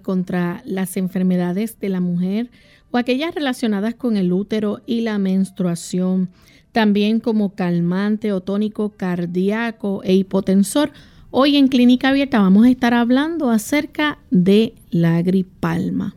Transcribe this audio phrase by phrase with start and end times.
[0.00, 2.50] Contra las enfermedades de la mujer
[2.90, 6.30] o aquellas relacionadas con el útero y la menstruación,
[6.72, 10.92] también como calmante o tónico cardíaco e hipotensor,
[11.30, 16.16] hoy en Clínica Abierta vamos a estar hablando acerca de la gripalma.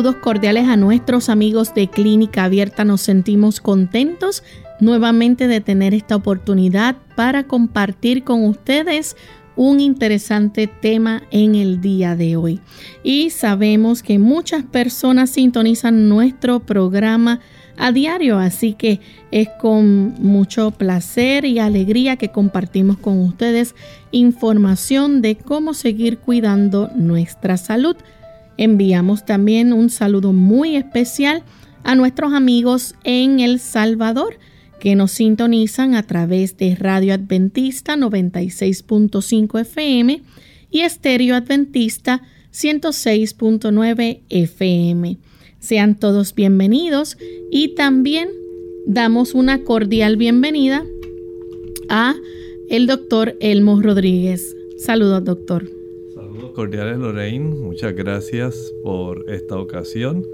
[0.00, 2.86] Saludos cordiales a nuestros amigos de Clínica Abierta.
[2.86, 4.42] Nos sentimos contentos
[4.80, 9.14] nuevamente de tener esta oportunidad para compartir con ustedes
[9.56, 12.60] un interesante tema en el día de hoy.
[13.02, 17.40] Y sabemos que muchas personas sintonizan nuestro programa
[17.76, 19.00] a diario, así que
[19.30, 23.74] es con mucho placer y alegría que compartimos con ustedes
[24.12, 27.96] información de cómo seguir cuidando nuestra salud.
[28.60, 31.44] Enviamos también un saludo muy especial
[31.82, 34.38] a nuestros amigos en El Salvador
[34.78, 40.22] que nos sintonizan a través de Radio Adventista 96.5 FM
[40.70, 42.20] y Estéreo Adventista
[42.52, 45.16] 106.9 FM.
[45.58, 47.16] Sean todos bienvenidos
[47.50, 48.28] y también
[48.86, 50.84] damos una cordial bienvenida
[51.88, 52.14] a
[52.68, 54.54] el doctor Elmo Rodríguez.
[54.76, 55.79] Saludos, doctor
[56.52, 60.24] cordiales Lorraine, muchas gracias por esta ocasión.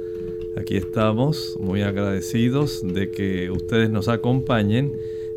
[0.59, 4.93] Aquí estamos muy agradecidos de que ustedes nos acompañen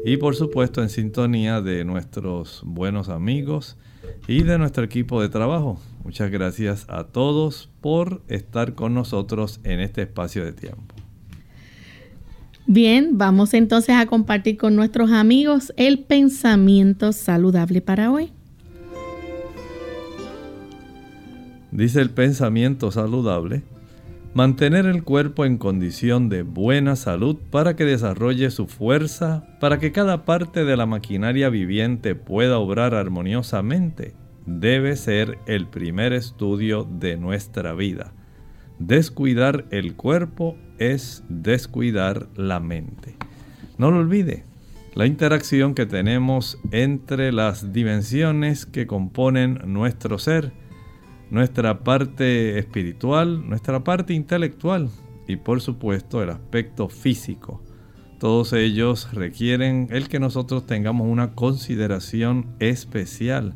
[0.05, 3.77] y por supuesto en sintonía de nuestros buenos amigos
[4.27, 5.79] y de nuestro equipo de trabajo.
[6.03, 10.95] Muchas gracias a todos por estar con nosotros en este espacio de tiempo.
[12.65, 18.31] Bien, vamos entonces a compartir con nuestros amigos el pensamiento saludable para hoy.
[21.71, 23.63] Dice el pensamiento saludable,
[24.33, 29.91] mantener el cuerpo en condición de buena salud para que desarrolle su fuerza, para que
[29.91, 34.13] cada parte de la maquinaria viviente pueda obrar armoniosamente,
[34.45, 38.13] debe ser el primer estudio de nuestra vida.
[38.79, 43.15] Descuidar el cuerpo es descuidar la mente.
[43.77, 44.45] No lo olvide,
[44.95, 50.51] la interacción que tenemos entre las dimensiones que componen nuestro ser,
[51.29, 54.89] nuestra parte espiritual, nuestra parte intelectual
[55.27, 57.61] y por supuesto el aspecto físico.
[58.19, 63.53] Todos ellos requieren el que nosotros tengamos una consideración especial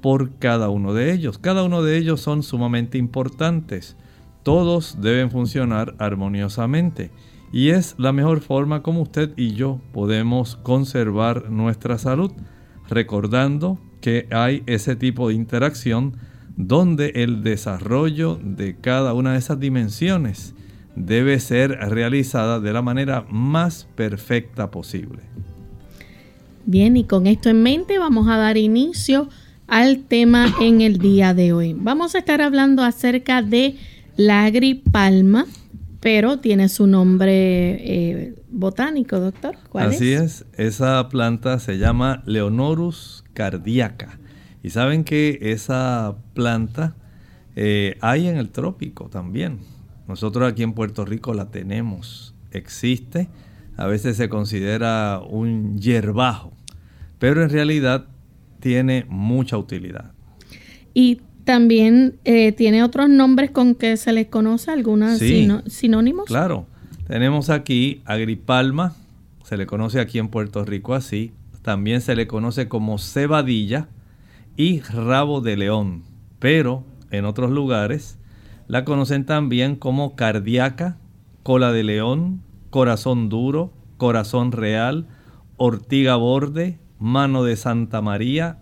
[0.00, 1.38] por cada uno de ellos.
[1.38, 3.96] Cada uno de ellos son sumamente importantes.
[4.44, 7.10] Todos deben funcionar armoniosamente
[7.52, 12.30] y es la mejor forma como usted y yo podemos conservar nuestra salud,
[12.88, 16.16] recordando que hay ese tipo de interacción
[16.56, 20.54] donde el desarrollo de cada una de esas dimensiones
[20.94, 25.20] debe ser realizada de la manera más perfecta posible.
[26.64, 29.28] Bien, y con esto en mente vamos a dar inicio
[29.68, 31.74] al tema en el día de hoy.
[31.78, 33.76] Vamos a estar hablando acerca de
[34.16, 35.46] la agripalma,
[36.00, 39.56] pero tiene su nombre eh, botánico, doctor.
[39.68, 44.18] ¿Cuál Así es, esa planta se llama Leonorus cardiaca
[44.66, 46.96] y saben que esa planta
[47.54, 49.60] eh, hay en el trópico también.
[50.08, 53.28] Nosotros aquí en Puerto Rico la tenemos, existe.
[53.76, 56.52] A veces se considera un hierbajo,
[57.20, 58.06] pero en realidad
[58.58, 60.10] tiene mucha utilidad.
[60.92, 65.20] Y también eh, tiene otros nombres con que se les conoce, algunos
[65.68, 66.24] sinónimos.
[66.24, 66.66] Claro,
[67.06, 68.96] tenemos aquí agripalma,
[69.44, 71.30] se le conoce aquí en Puerto Rico así,
[71.62, 73.90] también se le conoce como cebadilla
[74.56, 76.02] y rabo de león,
[76.38, 78.18] pero en otros lugares
[78.68, 80.98] la conocen también como cardíaca,
[81.42, 85.06] cola de león, corazón duro, corazón real,
[85.56, 88.58] ortiga borde, mano de Santa María,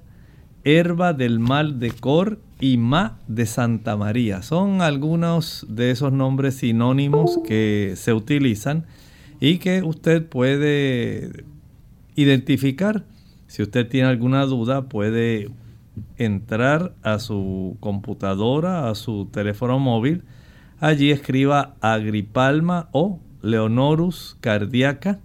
[0.64, 4.42] herba del mal de Cor y ma de Santa María.
[4.42, 8.86] Son algunos de esos nombres sinónimos que se utilizan
[9.40, 11.44] y que usted puede
[12.14, 13.04] identificar.
[13.46, 15.50] Si usted tiene alguna duda, puede
[16.16, 20.24] entrar a su computadora, a su teléfono móvil,
[20.80, 25.20] allí escriba Agripalma o Leonorus cardíaca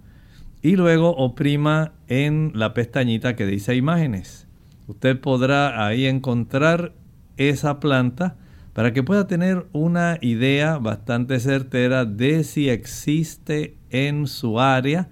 [0.62, 4.46] y luego oprima en la pestañita que dice imágenes.
[4.86, 6.92] Usted podrá ahí encontrar
[7.36, 8.36] esa planta
[8.72, 15.08] para que pueda tener una idea bastante certera de si existe en su área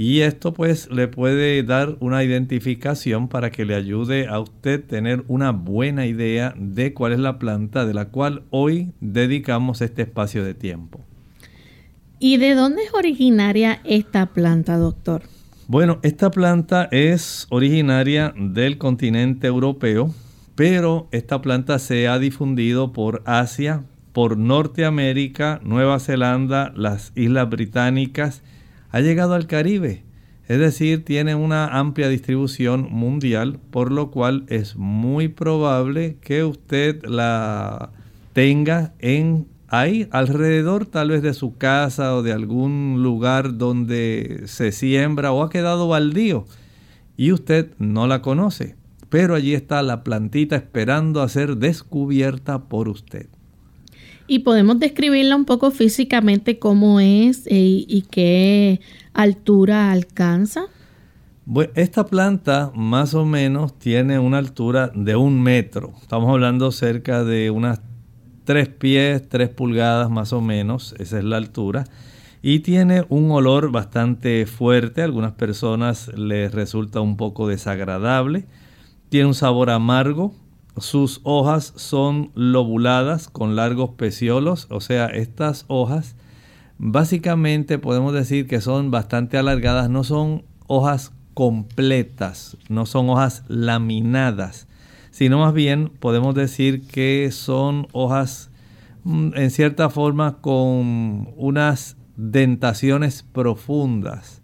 [0.00, 5.24] y esto pues le puede dar una identificación para que le ayude a usted tener
[5.28, 10.42] una buena idea de cuál es la planta de la cual hoy dedicamos este espacio
[10.42, 11.04] de tiempo.
[12.18, 15.20] ¿Y de dónde es originaria esta planta, doctor?
[15.66, 20.14] Bueno, esta planta es originaria del continente europeo,
[20.54, 28.42] pero esta planta se ha difundido por Asia, por Norteamérica, Nueva Zelanda, las Islas Británicas,
[28.90, 30.04] ha llegado al Caribe.
[30.48, 37.04] Es decir, tiene una amplia distribución mundial, por lo cual es muy probable que usted
[37.04, 37.90] la
[38.32, 44.72] tenga en ahí alrededor tal vez de su casa o de algún lugar donde se
[44.72, 46.46] siembra o ha quedado baldío
[47.16, 48.74] y usted no la conoce.
[49.08, 53.28] Pero allí está la plantita esperando a ser descubierta por usted.
[54.30, 58.80] Y podemos describirla un poco físicamente cómo es eh, y qué
[59.12, 60.66] altura alcanza.
[61.74, 65.94] Esta planta más o menos tiene una altura de un metro.
[66.00, 67.80] Estamos hablando cerca de unas
[68.44, 70.94] tres pies, tres pulgadas más o menos.
[71.00, 71.82] Esa es la altura.
[72.40, 75.02] Y tiene un olor bastante fuerte.
[75.02, 78.44] A algunas personas les resulta un poco desagradable.
[79.08, 80.32] Tiene un sabor amargo,
[80.80, 86.16] sus hojas son lobuladas con largos peciolos, o sea, estas hojas
[86.78, 94.66] básicamente podemos decir que son bastante alargadas, no son hojas completas, no son hojas laminadas,
[95.10, 98.50] sino más bien podemos decir que son hojas
[99.04, 104.39] mm, en cierta forma con unas dentaciones profundas.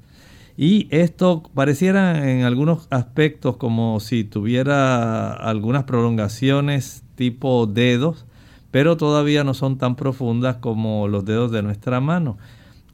[0.57, 8.25] Y esto pareciera en algunos aspectos como si tuviera algunas prolongaciones tipo dedos,
[8.71, 12.39] pero todavía no son tan profundas como los dedos de nuestra mano.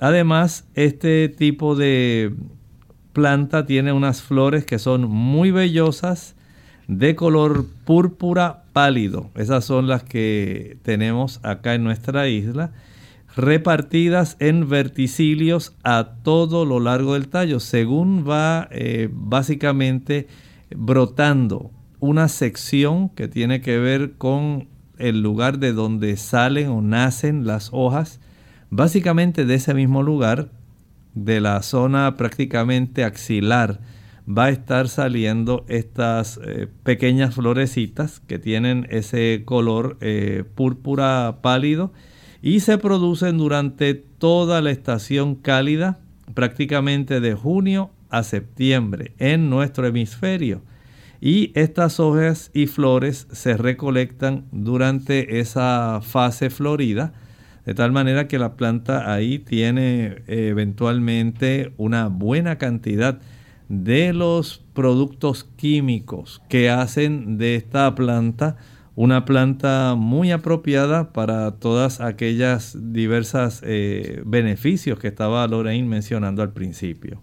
[0.00, 2.34] Además, este tipo de
[3.12, 6.34] planta tiene unas flores que son muy vellosas,
[6.88, 9.30] de color púrpura pálido.
[9.36, 12.72] Esas son las que tenemos acá en nuestra isla
[13.36, 20.28] repartidas en verticilios a todo lo largo del tallo, según va eh, básicamente
[20.74, 21.70] brotando
[22.00, 27.70] una sección que tiene que ver con el lugar de donde salen o nacen las
[27.72, 28.20] hojas,
[28.70, 30.50] básicamente de ese mismo lugar,
[31.14, 33.80] de la zona prácticamente axilar,
[34.26, 41.92] va a estar saliendo estas eh, pequeñas florecitas que tienen ese color eh, púrpura pálido
[42.42, 46.00] y se producen durante toda la estación cálida,
[46.34, 50.60] prácticamente de junio a septiembre en nuestro hemisferio.
[51.20, 57.12] Y estas hojas y flores se recolectan durante esa fase florida,
[57.64, 63.20] de tal manera que la planta ahí tiene eventualmente una buena cantidad
[63.68, 68.56] de los productos químicos que hacen de esta planta
[68.94, 76.52] una planta muy apropiada para todas aquellas diversas eh, beneficios que estaba Lorraine mencionando al
[76.52, 77.20] principio.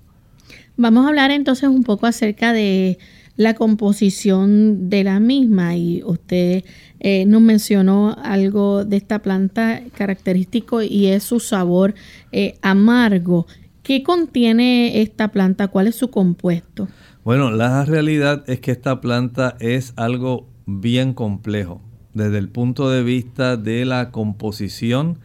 [0.77, 2.97] Vamos a hablar entonces un poco acerca de
[3.35, 6.65] la composición de la misma y usted
[6.99, 11.95] eh, nos mencionó algo de esta planta característico y es su sabor
[12.31, 13.47] eh, amargo.
[13.83, 15.69] ¿Qué contiene esta planta?
[15.69, 16.89] ¿Cuál es su compuesto?
[17.23, 21.81] Bueno, la realidad es que esta planta es algo bien complejo
[22.13, 25.19] desde el punto de vista de la composición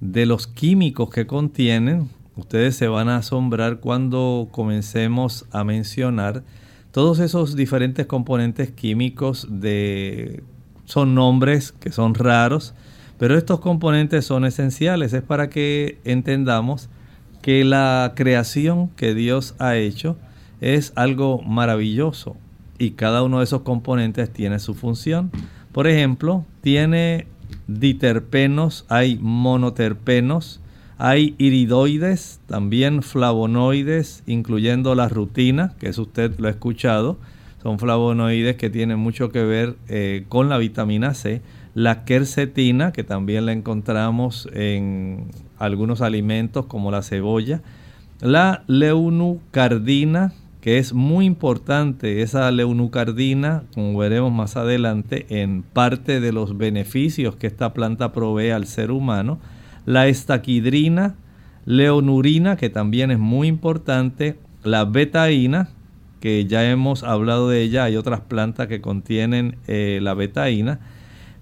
[0.00, 2.08] de los químicos que contienen.
[2.36, 6.44] Ustedes se van a asombrar cuando comencemos a mencionar
[6.92, 10.42] todos esos diferentes componentes químicos de
[10.84, 12.74] son nombres que son raros,
[13.18, 15.12] pero estos componentes son esenciales.
[15.12, 16.88] Es para que entendamos
[17.42, 20.16] que la creación que Dios ha hecho
[20.60, 22.36] es algo maravilloso
[22.78, 25.30] y cada uno de esos componentes tiene su función.
[25.72, 27.26] Por ejemplo, tiene
[27.66, 30.60] diterpenos, hay monoterpenos,
[30.96, 37.18] hay iridoides, también flavonoides, incluyendo la rutina, que es usted lo ha escuchado.
[37.62, 41.42] Son flavonoides que tienen mucho que ver eh, con la vitamina C.
[41.74, 47.62] La quercetina, que también la encontramos en algunos alimentos como la cebolla.
[48.20, 50.32] La leunucardina,
[50.68, 57.36] que es muy importante, esa leunucardina, como veremos más adelante, en parte de los beneficios
[57.36, 59.38] que esta planta provee al ser humano
[59.86, 61.14] la estaquidrina,
[61.64, 65.70] leonurina, que también es muy importante, la betaína,
[66.20, 70.80] que ya hemos hablado de ella, hay otras plantas que contienen eh, la betaína.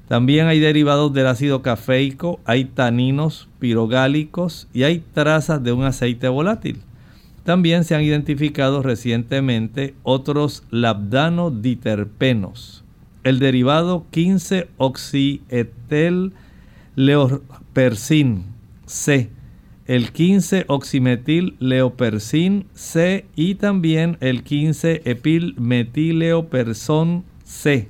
[0.06, 6.28] También hay derivados del ácido cafeico, hay taninos pirogálicos y hay trazas de un aceite
[6.28, 6.85] volátil.
[7.46, 12.84] También se han identificado recientemente otros labdanoditerpenos.
[13.22, 16.32] El derivado 15-oxietel
[16.96, 18.46] leopersin
[18.84, 19.30] C,
[19.86, 27.88] el 15 oximetil leopersin C y también el 15 epilmetileoperson C.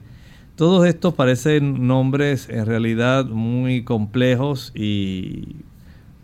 [0.55, 5.57] Todos estos parecen nombres en realidad muy complejos y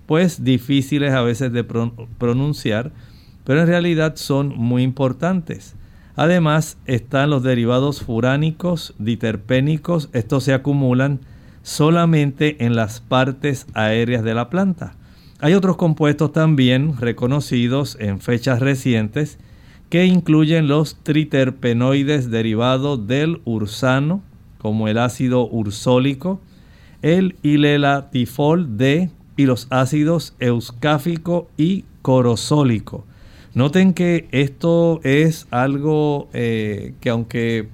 [0.04, 2.92] pues difíciles a veces de pronunciar,
[3.44, 5.74] pero en realidad son muy importantes.
[6.14, 11.20] Además están los derivados furánicos, diterpénicos, estos se acumulan
[11.62, 14.94] solamente en las partes aéreas de la planta.
[15.40, 19.38] Hay otros compuestos también reconocidos en fechas recientes
[19.88, 24.22] que incluyen los triterpenoides derivados del ursano,
[24.58, 26.40] como el ácido ursólico,
[27.02, 33.04] el ilelatifol D y los ácidos euscáfico y corosólico.
[33.54, 37.68] Noten que esto es algo eh, que aunque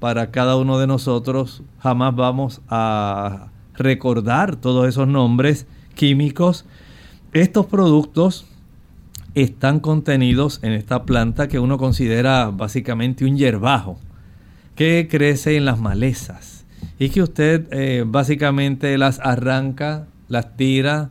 [0.00, 1.62] para cada uno de nosotros.
[1.78, 6.64] Jamás vamos a recordar todos esos nombres químicos.
[7.32, 8.46] Estos productos
[9.34, 14.00] están contenidos en esta planta que uno considera básicamente un hierbajo
[14.74, 16.64] que crece en las malezas
[16.98, 21.10] y que usted eh, básicamente las arranca, las tira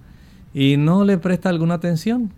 [0.53, 2.33] y no le presta alguna atención.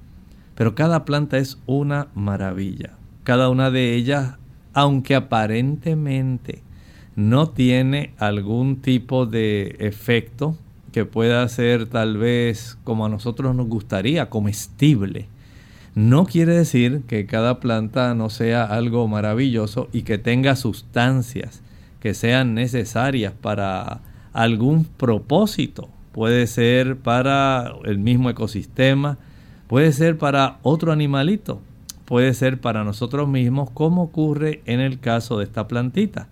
[0.55, 2.91] Pero cada planta es una maravilla.
[3.23, 4.35] Cada una de ellas
[4.73, 6.63] aunque aparentemente
[7.15, 10.55] no tiene algún tipo de efecto
[10.91, 15.27] que pueda ser tal vez como a nosotros nos gustaría, comestible.
[15.93, 21.61] No quiere decir que cada planta no sea algo maravilloso y que tenga sustancias
[21.99, 24.01] que sean necesarias para
[24.33, 25.89] algún propósito.
[26.13, 29.17] Puede ser para el mismo ecosistema,
[29.71, 31.61] puede ser para otro animalito
[32.11, 36.27] puede ser para nosotros mismos, como ocurre en el caso de esta plantita.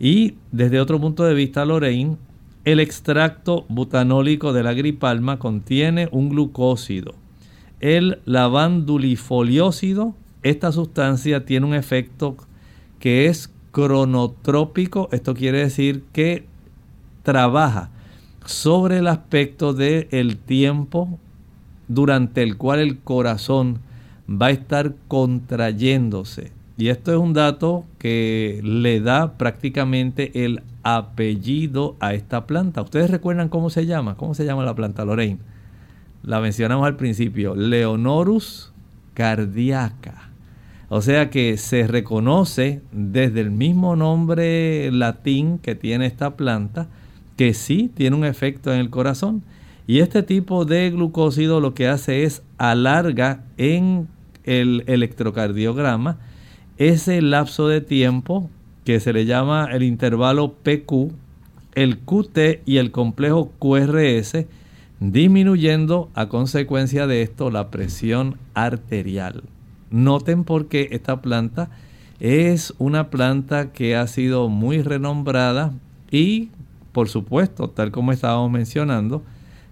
[0.00, 2.16] Y desde otro punto de vista, Lorraine,
[2.64, 7.12] el extracto butanólico de la gripalma contiene un glucósido.
[7.80, 12.38] El lavandulifoliósido, esta sustancia tiene un efecto
[12.98, 16.46] que es cronotrópico, esto quiere decir que
[17.22, 17.90] trabaja
[18.46, 21.18] sobre el aspecto del tiempo
[21.88, 23.78] durante el cual el corazón
[24.30, 26.52] va a estar contrayéndose.
[26.76, 32.82] Y esto es un dato que le da prácticamente el apellido a esta planta.
[32.82, 34.16] ¿Ustedes recuerdan cómo se llama?
[34.16, 35.38] ¿Cómo se llama la planta, Lorraine?
[36.22, 38.72] La mencionamos al principio, Leonorus
[39.14, 40.28] cardiaca.
[40.88, 46.86] O sea que se reconoce desde el mismo nombre latín que tiene esta planta
[47.36, 49.42] que sí tiene un efecto en el corazón.
[49.88, 54.06] Y este tipo de glucósido lo que hace es alarga en
[54.44, 56.18] el electrocardiograma,
[56.76, 58.50] ese lapso de tiempo
[58.84, 61.10] que se le llama el intervalo PQ,
[61.74, 64.44] el QT y el complejo QRS,
[65.00, 69.42] disminuyendo a consecuencia de esto la presión arterial.
[69.90, 71.70] Noten por qué esta planta
[72.20, 75.72] es una planta que ha sido muy renombrada
[76.10, 76.50] y,
[76.92, 79.22] por supuesto, tal como estábamos mencionando,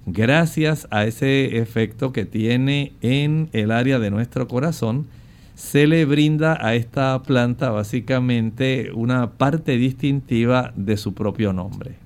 [0.06, 5.06] gracias a ese efecto que tiene en el área de nuestro corazón,
[5.54, 11.96] se le brinda a esta planta básicamente una parte distintiva de su propio nombre.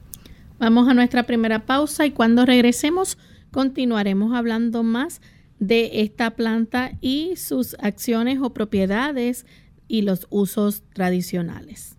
[0.59, 3.19] Vamos a nuestra primera pausa y cuando regresemos
[3.51, 5.21] continuaremos hablando más
[5.59, 9.47] de esta planta y sus acciones o propiedades
[9.89, 11.97] y los usos tradicionales.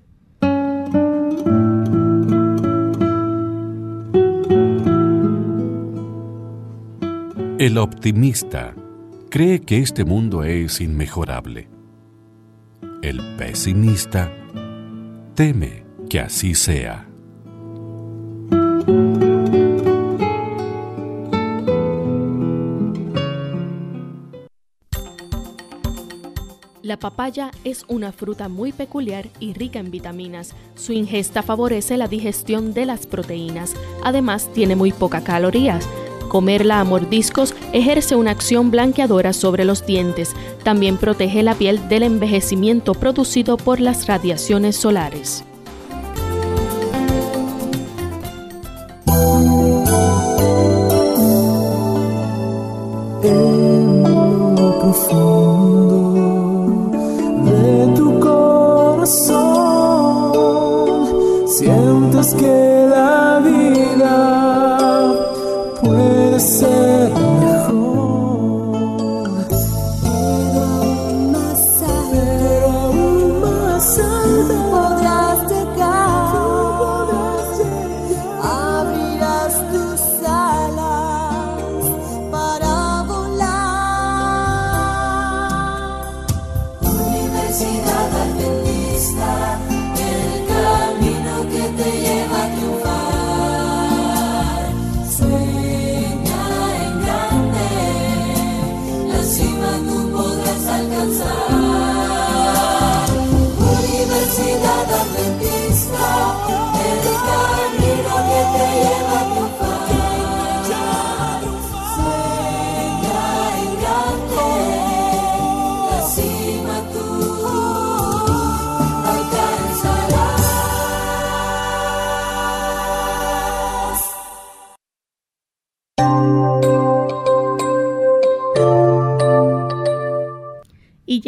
[7.62, 8.74] El optimista
[9.30, 11.70] cree que este mundo es inmejorable.
[13.04, 14.32] El pesimista
[15.36, 17.08] teme que así sea.
[26.82, 30.56] La papaya es una fruta muy peculiar y rica en vitaminas.
[30.74, 33.76] Su ingesta favorece la digestión de las proteínas.
[34.04, 35.88] Además, tiene muy pocas calorías.
[36.32, 40.34] Comerla a mordiscos ejerce una acción blanqueadora sobre los dientes.
[40.64, 45.44] También protege la piel del envejecimiento producido por las radiaciones solares.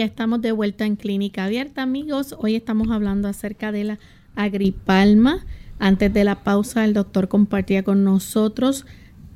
[0.03, 2.35] Estamos de vuelta en Clínica Abierta, amigos.
[2.37, 3.99] Hoy estamos hablando acerca de la
[4.35, 5.45] agripalma.
[5.79, 8.85] Antes de la pausa, el doctor compartía con nosotros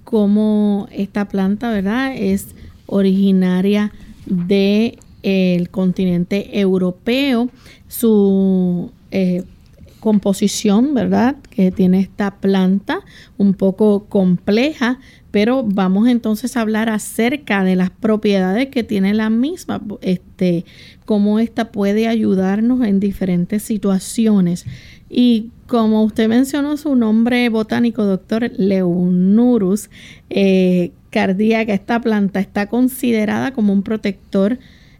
[0.03, 3.91] cómo esta planta, ¿verdad?, es originaria
[4.25, 7.49] del el continente europeo.
[7.87, 9.43] Su eh,
[10.07, 13.01] composición, ¿verdad?, que tiene esta planta
[13.37, 14.99] un poco compleja,
[15.31, 20.63] pero vamos entonces a hablar acerca de las propiedades que tiene la misma, este,
[21.03, 24.65] cómo esta puede ayudarnos en diferentes situaciones.
[25.09, 29.89] Y como usted mencionó su nombre botánico, doctor Leonurus
[30.29, 34.57] eh, cardíaca, esta planta está considerada como un protector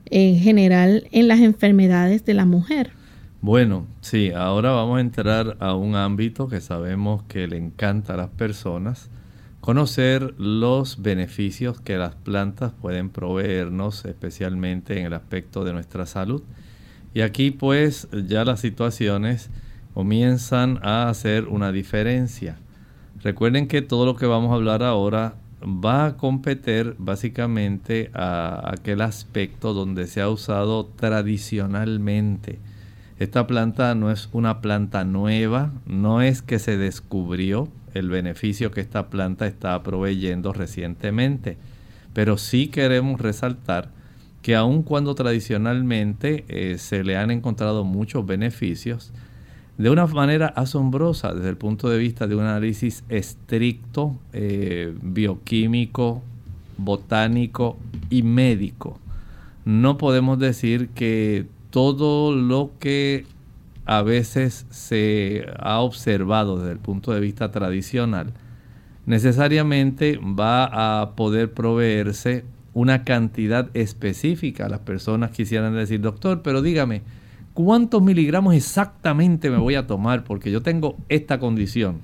[0.07, 2.96] en general en las enfermedades de la mujer.
[3.41, 8.17] Bueno, sí, ahora vamos a entrar a un ámbito que sabemos que le encanta a
[8.17, 9.11] las personas
[9.61, 16.41] conocer los beneficios que las plantas pueden proveernos, especialmente en el aspecto de nuestra salud.
[17.13, 19.51] Y aquí pues ya las situaciones
[19.93, 22.57] comienzan a hacer una diferencia.
[23.21, 29.01] Recuerden que todo lo que vamos a hablar ahora va a competir básicamente a aquel
[29.01, 32.59] aspecto donde se ha usado tradicionalmente.
[33.19, 38.81] Esta planta no es una planta nueva, no es que se descubrió, el beneficio que
[38.81, 41.57] esta planta está proveyendo recientemente.
[42.13, 43.89] Pero sí queremos resaltar
[44.41, 49.11] que aun cuando tradicionalmente eh, se le han encontrado muchos beneficios,
[49.77, 56.23] de una manera asombrosa desde el punto de vista de un análisis estricto, eh, bioquímico,
[56.77, 57.77] botánico
[58.09, 58.99] y médico.
[59.65, 61.45] No podemos decir que
[61.77, 63.27] todo lo que
[63.85, 68.33] a veces se ha observado desde el punto de vista tradicional,
[69.05, 74.67] necesariamente va a poder proveerse una cantidad específica.
[74.69, 77.03] Las personas quisieran decir, doctor, pero dígame,
[77.53, 80.23] ¿cuántos miligramos exactamente me voy a tomar?
[80.23, 82.01] Porque yo tengo esta condición.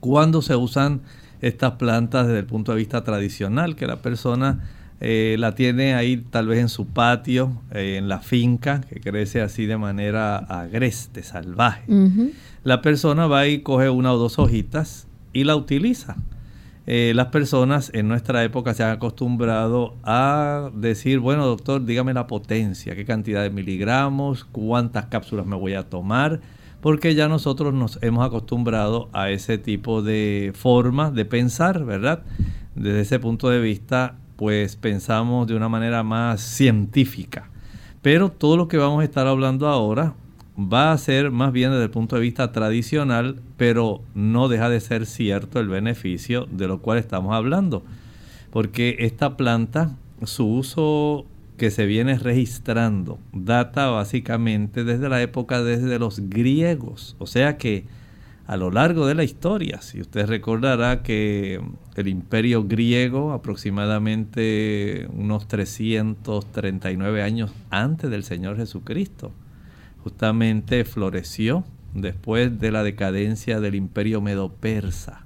[0.00, 1.02] ¿Cuándo se usan
[1.40, 3.76] estas plantas desde el punto de vista tradicional?
[3.76, 4.64] Que la persona
[5.06, 9.42] eh, la tiene ahí tal vez en su patio, eh, en la finca, que crece
[9.42, 11.84] así de manera agreste, salvaje.
[12.62, 16.16] La persona va y coge una o dos hojitas y la utiliza.
[16.86, 22.26] Eh, las personas en nuestra época se han acostumbrado a decir, bueno doctor, dígame la
[22.26, 26.40] potencia, qué cantidad de miligramos, cuántas cápsulas me voy a tomar,
[26.80, 32.22] porque ya nosotros nos hemos acostumbrado a ese tipo de forma de pensar, ¿verdad?
[32.74, 37.48] Desde ese punto de vista pues pensamos de una manera más científica.
[38.02, 40.14] Pero todo lo que vamos a estar hablando ahora
[40.58, 44.80] va a ser más bien desde el punto de vista tradicional, pero no deja de
[44.80, 47.82] ser cierto el beneficio de lo cual estamos hablando.
[48.50, 55.98] porque esta planta, su uso que se viene registrando, data básicamente desde la época desde
[55.98, 57.84] los griegos, o sea que
[58.46, 59.80] a lo largo de la historia.
[59.80, 61.60] Si usted recordará que
[61.96, 69.32] el imperio griego, aproximadamente unos 339 años antes del Señor Jesucristo,
[70.02, 75.24] justamente floreció después de la decadencia del imperio medo-persa.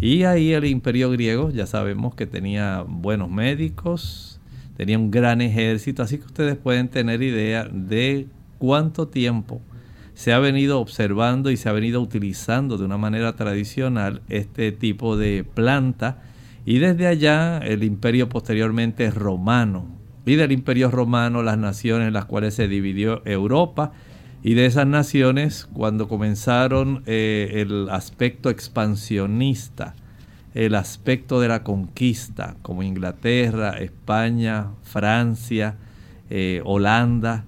[0.00, 4.40] Y ahí el imperio griego ya sabemos que tenía buenos médicos,
[4.76, 9.60] tenía un gran ejército, así que ustedes pueden tener idea de cuánto tiempo
[10.16, 15.18] se ha venido observando y se ha venido utilizando de una manera tradicional este tipo
[15.18, 16.22] de planta.
[16.64, 19.86] Y desde allá el imperio posteriormente romano.
[20.24, 23.92] Y del imperio romano las naciones en las cuales se dividió Europa.
[24.42, 29.94] Y de esas naciones cuando comenzaron eh, el aspecto expansionista
[30.54, 35.76] el aspecto de la conquista como Inglaterra, España, Francia,
[36.30, 37.44] eh, Holanda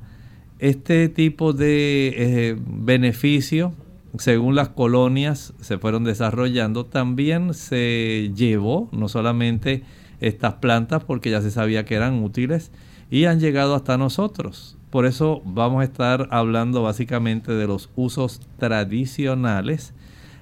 [0.58, 3.72] este tipo de eh, beneficio,
[4.18, 9.84] según las colonias se fueron desarrollando, también se llevó no solamente
[10.20, 12.72] estas plantas porque ya se sabía que eran útiles
[13.10, 14.76] y han llegado hasta nosotros.
[14.90, 19.92] Por eso vamos a estar hablando básicamente de los usos tradicionales,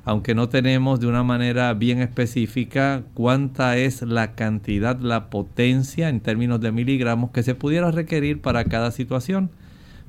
[0.05, 6.21] aunque no tenemos de una manera bien específica cuánta es la cantidad, la potencia en
[6.21, 9.51] términos de miligramos que se pudiera requerir para cada situación.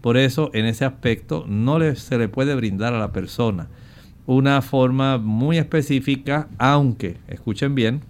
[0.01, 3.67] Por eso, en ese aspecto, no se le puede brindar a la persona
[4.27, 8.01] una forma muy específica, aunque, escuchen bien,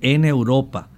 [0.00, 0.88] en Europa,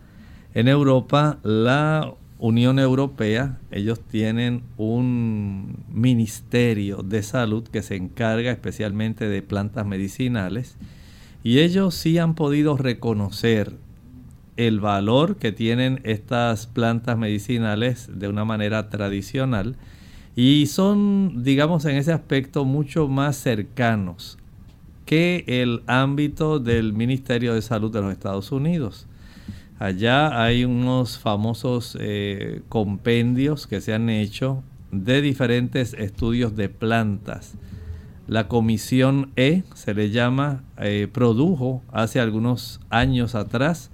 [0.54, 9.28] en Europa la Unión Europea, ellos tienen un ministerio de salud que se encarga especialmente
[9.28, 10.76] de plantas medicinales
[11.44, 13.76] y ellos sí han podido reconocer
[14.56, 19.76] el valor que tienen estas plantas medicinales de una manera tradicional
[20.34, 24.38] y son, digamos, en ese aspecto mucho más cercanos
[25.04, 29.06] que el ámbito del Ministerio de Salud de los Estados Unidos.
[29.78, 34.62] Allá hay unos famosos eh, compendios que se han hecho
[34.92, 37.54] de diferentes estudios de plantas.
[38.28, 43.90] La Comisión E, se le llama, eh, produjo hace algunos años atrás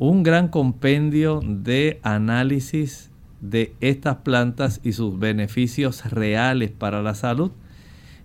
[0.00, 7.50] un gran compendio de análisis de estas plantas y sus beneficios reales para la salud.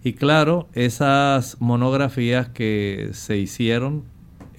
[0.03, 4.03] Y claro, esas monografías que se hicieron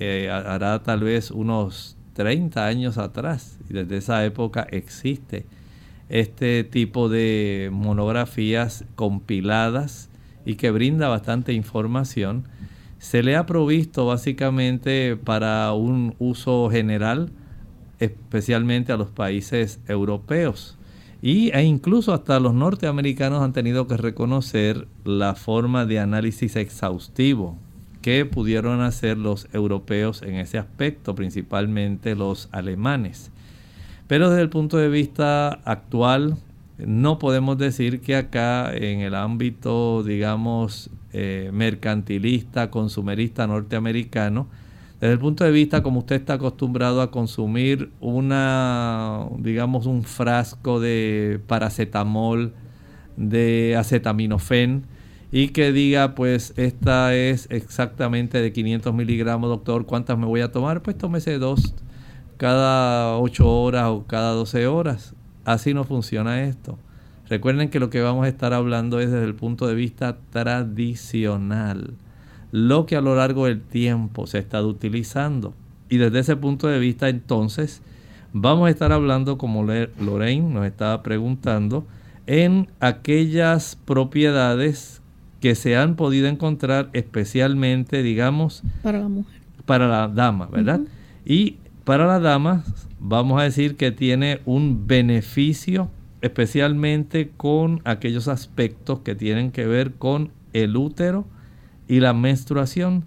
[0.01, 5.47] eh, hará tal vez unos 30 años atrás, y desde esa época existe
[6.09, 10.09] este tipo de monografías compiladas
[10.45, 12.49] y que brinda bastante información.
[13.05, 17.29] Se le ha provisto básicamente para un uso general
[17.99, 20.79] especialmente a los países europeos.
[21.21, 27.59] Y, e incluso hasta los norteamericanos han tenido que reconocer la forma de análisis exhaustivo
[28.01, 33.31] que pudieron hacer los europeos en ese aspecto, principalmente los alemanes.
[34.07, 36.39] Pero desde el punto de vista actual,
[36.79, 44.49] no podemos decir que acá en el ámbito, digamos, eh, mercantilista, consumerista norteamericano,
[45.01, 50.81] desde el punto de vista como usted está acostumbrado a consumir una, digamos, un frasco
[50.81, 52.53] de paracetamol,
[53.17, 54.87] de acetaminofén,
[55.33, 60.53] y que diga, pues esta es exactamente de 500 miligramos, doctor, ¿cuántas me voy a
[60.53, 60.83] tomar?
[60.83, 61.75] Pues tómese dos
[62.37, 65.15] cada 8 horas o cada 12 horas.
[65.45, 66.79] Así no funciona esto.
[67.29, 71.95] Recuerden que lo que vamos a estar hablando es desde el punto de vista tradicional
[72.53, 75.55] lo que a lo largo del tiempo se ha estado utilizando.
[75.89, 77.83] Y desde ese punto de vista entonces
[78.33, 81.87] vamos a estar hablando, como Lorraine nos estaba preguntando,
[82.27, 85.03] en aquellas propiedades
[85.41, 89.41] que se han podido encontrar especialmente, digamos, para la mujer.
[89.67, 90.81] Para la dama, ¿verdad?
[91.25, 92.65] Y para la dama
[93.01, 95.91] vamos a decir que tiene un beneficio
[96.25, 101.27] especialmente con aquellos aspectos que tienen que ver con el útero,
[101.89, 103.05] y la menstruación.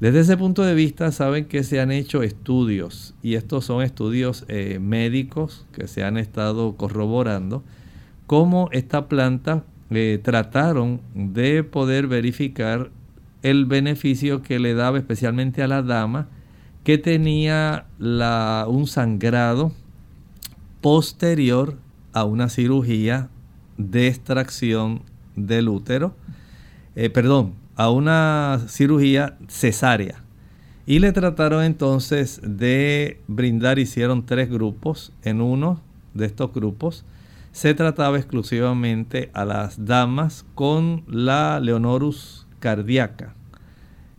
[0.00, 4.46] Desde ese punto de vista saben que se han hecho estudios y estos son estudios
[4.48, 7.62] eh, médicos que se han estado corroborando
[8.26, 12.90] cómo esta planta eh, trataron de poder verificar
[13.42, 16.28] el beneficio que le daba especialmente a la dama
[16.82, 19.72] que tenía la, un sangrado
[20.80, 21.76] posterior
[22.12, 23.28] a una cirugía
[23.76, 25.02] de extracción
[25.36, 26.14] del útero,
[26.96, 30.22] eh, perdón, a una cirugía cesárea.
[30.86, 35.12] Y le trataron entonces de brindar, hicieron tres grupos.
[35.22, 35.80] En uno
[36.14, 37.04] de estos grupos
[37.52, 43.34] se trataba exclusivamente a las damas con la Leonorus cardíaca.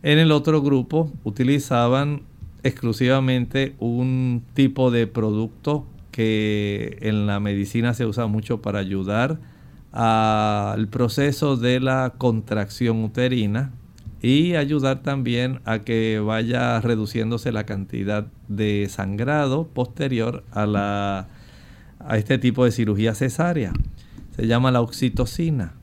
[0.04, 2.24] En el otro grupo utilizaban
[2.64, 9.40] exclusivamente un tipo de producto que en la medicina se usa mucho para ayudar
[9.92, 13.72] al proceso de la contracción uterina
[14.22, 21.28] y ayudar también a que vaya reduciéndose la cantidad de sangrado posterior a, la,
[22.00, 23.74] a este tipo de cirugía cesárea.
[24.36, 25.74] Se llama la oxitocina.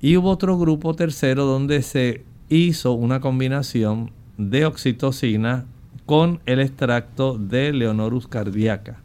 [0.00, 5.64] Y hubo otro grupo tercero donde se hizo una combinación de oxitocina
[6.04, 9.03] con el extracto de Leonorus cardíaca.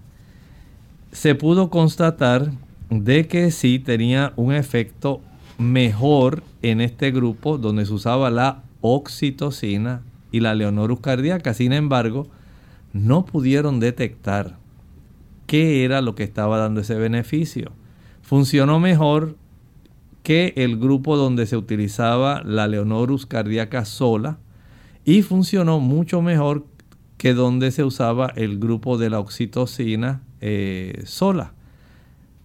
[1.11, 2.51] Se pudo constatar
[2.89, 5.21] de que sí tenía un efecto
[5.57, 11.53] mejor en este grupo donde se usaba la oxitocina y la Leonorus cardíaca.
[11.53, 12.27] Sin embargo,
[12.93, 14.57] no pudieron detectar
[15.47, 17.71] qué era lo que estaba dando ese beneficio.
[18.21, 19.35] Funcionó mejor
[20.21, 24.37] que el grupo donde se utilizaba la Leonorus cardíaca sola
[25.05, 26.65] y funcionó mucho mejor
[27.17, 31.53] que donde se usaba el grupo de la oxitocina eh, sola.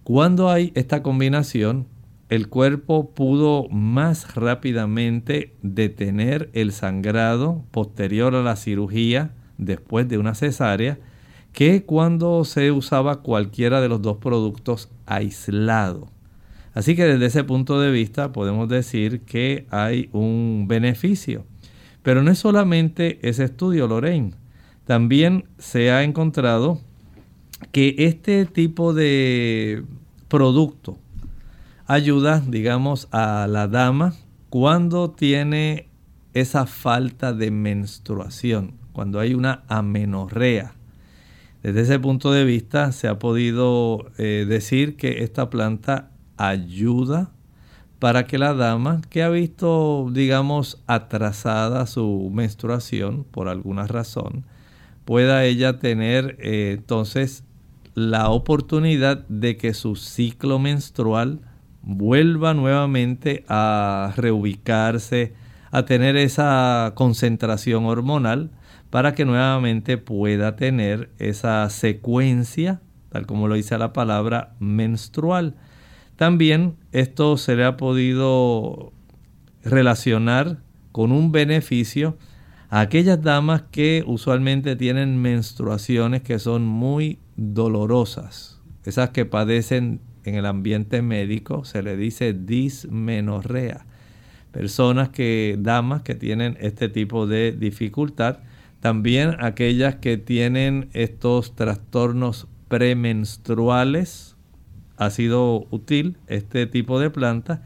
[0.03, 1.87] Cuando hay esta combinación,
[2.29, 10.35] el cuerpo pudo más rápidamente detener el sangrado posterior a la cirugía después de una
[10.35, 10.97] cesárea
[11.53, 16.09] que cuando se usaba cualquiera de los dos productos aislado.
[16.73, 21.45] Así que desde ese punto de vista podemos decir que hay un beneficio.
[22.03, 24.33] Pero no es solamente ese estudio, Lorraine.
[24.83, 26.81] También se ha encontrado
[27.71, 29.83] que este tipo de
[30.27, 30.97] producto
[31.87, 34.15] ayuda, digamos, a la dama
[34.49, 35.89] cuando tiene
[36.33, 40.73] esa falta de menstruación, cuando hay una amenorrea.
[41.63, 47.31] Desde ese punto de vista se ha podido eh, decir que esta planta ayuda
[47.99, 54.45] para que la dama que ha visto, digamos, atrasada su menstruación por alguna razón,
[55.05, 57.44] pueda ella tener eh, entonces
[57.95, 61.39] la oportunidad de que su ciclo menstrual
[61.81, 65.33] vuelva nuevamente a reubicarse,
[65.71, 68.51] a tener esa concentración hormonal
[68.89, 75.55] para que nuevamente pueda tener esa secuencia, tal como lo dice la palabra, menstrual.
[76.17, 78.91] También esto se le ha podido
[79.63, 80.57] relacionar
[80.91, 82.17] con un beneficio
[82.81, 90.45] aquellas damas que usualmente tienen menstruaciones que son muy dolorosas, esas que padecen en el
[90.45, 93.85] ambiente médico se le dice dismenorrea.
[94.51, 98.39] Personas que, damas que tienen este tipo de dificultad,
[98.81, 104.35] también aquellas que tienen estos trastornos premenstruales,
[104.97, 107.63] ha sido útil este tipo de planta,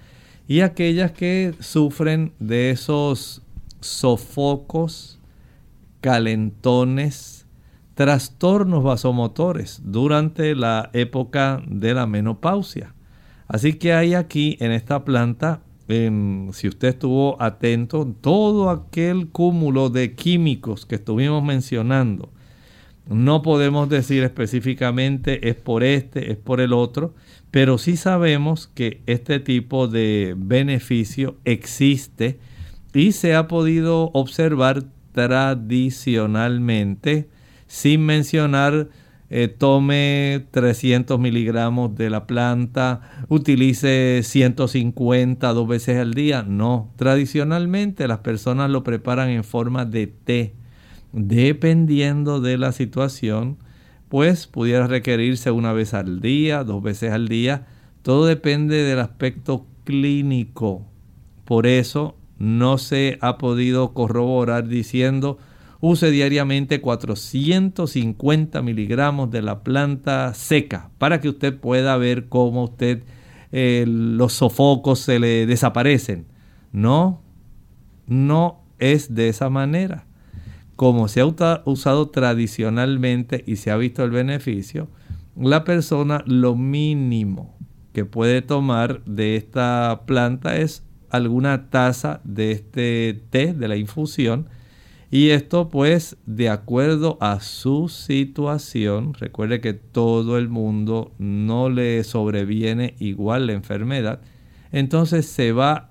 [0.48, 3.44] y aquellas que sufren de esos
[3.82, 5.20] sofocos,
[6.02, 7.46] calentones,
[7.96, 12.94] trastornos vasomotores durante la época de la menopausia.
[13.48, 20.14] Así que hay aquí en esta planta, si usted estuvo atento, todo aquel cúmulo de
[20.14, 22.30] químicos que estuvimos mencionando.
[23.10, 27.16] No podemos decir específicamente es por este, es por el otro,
[27.50, 32.40] pero sí sabemos que este tipo de beneficio existe
[32.94, 37.30] y se ha podido observar tradicionalmente
[37.68, 38.88] sin mencionar
[39.32, 46.42] eh, tome 300 miligramos de la planta, utilice 150 dos veces al día.
[46.42, 50.56] No, tradicionalmente las personas lo preparan en forma de té.
[51.12, 53.58] Dependiendo de la situación,
[54.10, 57.68] pues pudiera requerirse una vez al día, dos veces al día.
[58.02, 60.88] Todo depende del aspecto clínico.
[61.46, 65.38] Por eso no se ha podido corroborar diciendo
[65.82, 73.04] use diariamente 450 miligramos de la planta seca para que usted pueda ver cómo usted
[73.52, 76.28] eh, los sofocos se le desaparecen.
[76.72, 77.22] No,
[78.08, 80.06] no es de esa manera.
[80.76, 84.88] Como se ha usado tradicionalmente y se ha visto el beneficio,
[85.36, 87.58] la persona lo mínimo
[87.94, 94.48] que puede tomar de esta planta es alguna taza de este té, de la infusión,
[95.12, 102.04] y esto pues de acuerdo a su situación, recuerde que todo el mundo no le
[102.04, 104.22] sobreviene igual la enfermedad,
[104.72, 105.90] entonces se va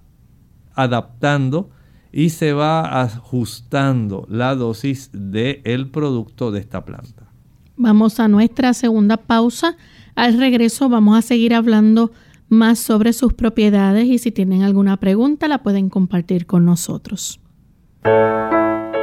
[0.75, 1.71] adaptando
[2.13, 7.29] y se va ajustando la dosis del el producto de esta planta.
[7.77, 9.77] Vamos a nuestra segunda pausa.
[10.15, 12.13] Al regreso vamos a seguir hablando
[12.49, 17.41] más sobre sus propiedades y si tienen alguna pregunta la pueden compartir con nosotros.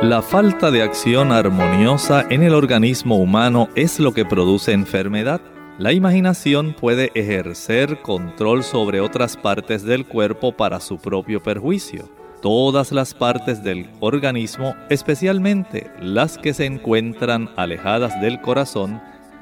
[0.01, 5.41] La falta de acción armoniosa en el organismo humano es lo que produce enfermedad.
[5.77, 12.09] La imaginación puede ejercer control sobre otras partes del cuerpo para su propio perjuicio.
[12.41, 19.01] Todas las partes del organismo, especialmente las que se encuentran alejadas del corazón,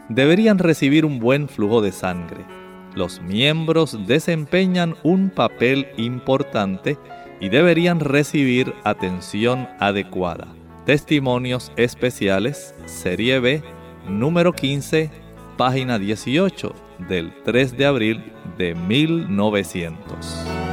[0.10, 2.63] deberían recibir un buen flujo de sangre
[2.96, 6.98] los miembros desempeñan un papel importante
[7.40, 10.48] y deberían recibir atención adecuada.
[10.86, 13.64] Testimonios especiales, Serie B,
[14.08, 15.10] número 15,
[15.58, 16.74] página 18,
[17.10, 20.73] del 3 de abril de 1900.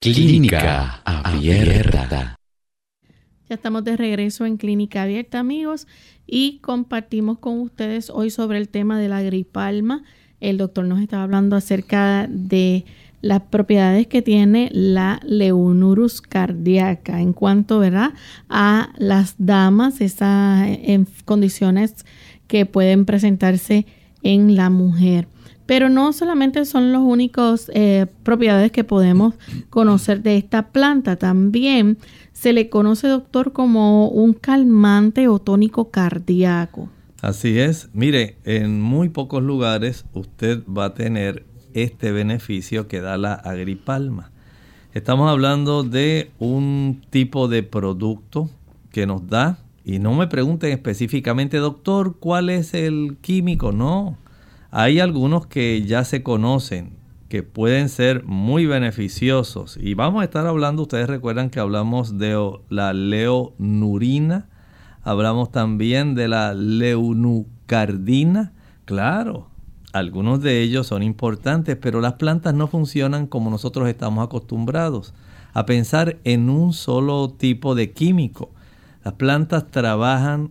[0.00, 2.36] Clínica Abierta.
[3.48, 5.86] Ya estamos de regreso en Clínica Abierta, amigos,
[6.26, 10.04] y compartimos con ustedes hoy sobre el tema de la gripalma.
[10.40, 12.84] El doctor nos estaba hablando acerca de
[13.20, 18.12] las propiedades que tiene la leonurus cardíaca en cuanto ¿verdad?
[18.48, 22.06] a las damas, esas en condiciones
[22.46, 23.86] que pueden presentarse
[24.22, 25.28] en la mujer.
[25.66, 29.34] Pero no solamente son los únicos eh, propiedades que podemos
[29.68, 31.98] conocer de esta planta, también
[32.32, 36.88] se le conoce, doctor, como un calmante o tónico cardíaco.
[37.20, 37.90] Así es.
[37.92, 44.30] Mire, en muy pocos lugares usted va a tener este beneficio que da la agripalma.
[44.92, 48.50] Estamos hablando de un tipo de producto
[48.90, 53.72] que nos da, y no me pregunten específicamente, doctor, ¿cuál es el químico?
[53.72, 54.18] No,
[54.70, 56.90] hay algunos que ya se conocen,
[57.28, 59.78] que pueden ser muy beneficiosos.
[59.80, 62.36] Y vamos a estar hablando, ustedes recuerdan que hablamos de
[62.68, 64.48] la leonurina,
[65.02, 68.52] hablamos también de la leunucardina.
[68.84, 69.48] Claro,
[69.92, 75.14] algunos de ellos son importantes, pero las plantas no funcionan como nosotros estamos acostumbrados
[75.54, 78.50] a pensar en un solo tipo de químico.
[79.04, 80.50] Las plantas trabajan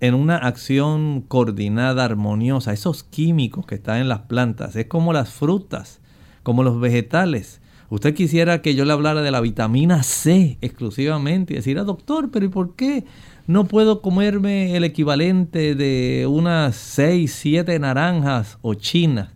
[0.00, 2.72] en una acción coordinada, armoniosa.
[2.72, 6.00] Esos químicos que están en las plantas es como las frutas,
[6.42, 7.60] como los vegetales.
[7.88, 12.30] Usted quisiera que yo le hablara de la vitamina C exclusivamente y decir, ah, doctor,
[12.30, 13.04] pero ¿y por qué
[13.46, 19.28] no puedo comerme el equivalente de unas 6, 7 naranjas o chinas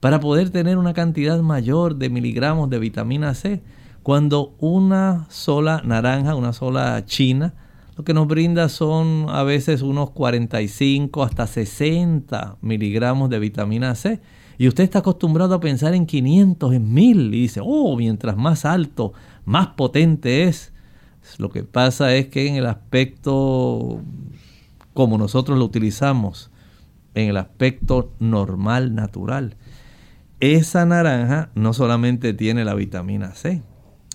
[0.00, 3.60] para poder tener una cantidad mayor de miligramos de vitamina C?
[4.02, 7.54] Cuando una sola naranja, una sola china,
[7.96, 14.20] lo que nos brinda son a veces unos 45 hasta 60 miligramos de vitamina C.
[14.56, 18.64] Y usted está acostumbrado a pensar en 500, en 1000 y dice, oh, mientras más
[18.64, 19.12] alto,
[19.44, 20.72] más potente es.
[21.38, 24.02] Lo que pasa es que en el aspecto
[24.98, 26.50] como nosotros lo utilizamos,
[27.14, 29.54] en el aspecto normal, natural,
[30.40, 33.62] esa naranja no solamente tiene la vitamina C,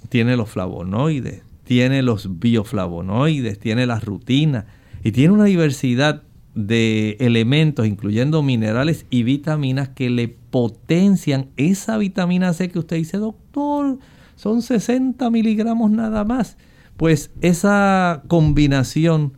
[0.10, 4.66] tiene los flavonoides, tiene los bioflavonoides, tiene la rutina
[5.06, 12.52] y tiene una diversidad de elementos, incluyendo minerales y vitaminas, que le potencian esa vitamina
[12.52, 14.00] C que usted dice, doctor,
[14.36, 16.58] son 60 miligramos nada más.
[17.04, 19.34] Pues esa combinación,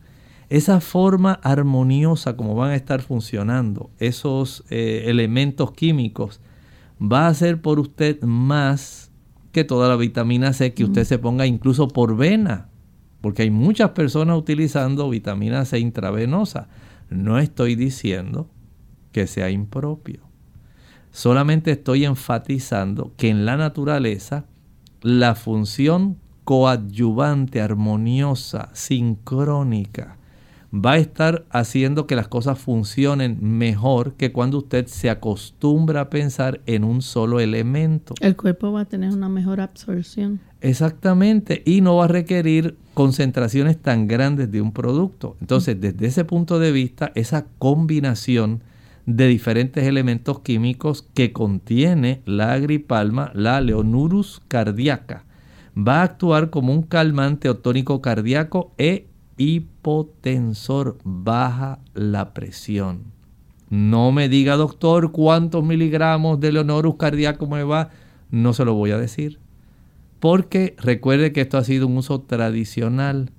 [0.50, 6.40] esa forma armoniosa como van a estar funcionando esos eh, elementos químicos,
[7.02, 9.10] va a ser por usted más
[9.50, 12.68] que toda la vitamina C que usted se ponga incluso por vena
[13.20, 16.68] porque hay muchas personas utilizando vitamina C intravenosa.
[17.10, 18.48] No estoy diciendo
[19.10, 20.20] que sea impropio.
[21.10, 24.44] Solamente estoy enfatizando que en la naturaleza
[25.02, 30.16] la función coadyuvante, armoniosa, sincrónica,
[30.72, 36.08] va a estar haciendo que las cosas funcionen mejor que cuando usted se acostumbra a
[36.08, 38.14] pensar en un solo elemento.
[38.20, 40.38] El cuerpo va a tener una mejor absorción.
[40.60, 45.36] Exactamente, y no va a requerir concentraciones tan grandes de un producto.
[45.40, 48.62] Entonces, desde ese punto de vista, esa combinación
[49.04, 55.25] de diferentes elementos químicos que contiene la agripalma, la leonurus cardíaca,
[55.76, 63.12] va a actuar como un calmante o tónico cardíaco e hipotensor, baja la presión.
[63.68, 67.90] No me diga, doctor, cuántos miligramos de leonurus cardíaco me va,
[68.30, 69.40] no se lo voy a decir.
[70.20, 73.32] Porque recuerde que esto ha sido un uso tradicional.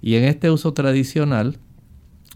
[0.00, 1.58] Y en este uso tradicional,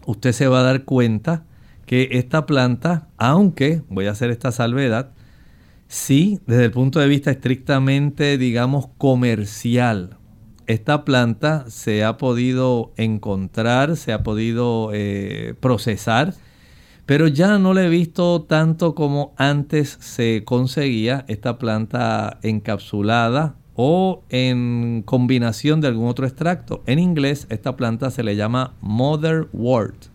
[0.05, 1.45] usted se va a dar cuenta
[1.85, 5.11] que esta planta, aunque voy a hacer esta salvedad,
[5.87, 10.17] sí, desde el punto de vista estrictamente, digamos, comercial,
[10.67, 16.33] esta planta se ha podido encontrar, se ha podido eh, procesar,
[17.05, 24.23] pero ya no la he visto tanto como antes se conseguía esta planta encapsulada o
[24.29, 26.81] en combinación de algún otro extracto.
[26.87, 30.14] En inglés esta planta se le llama motherwort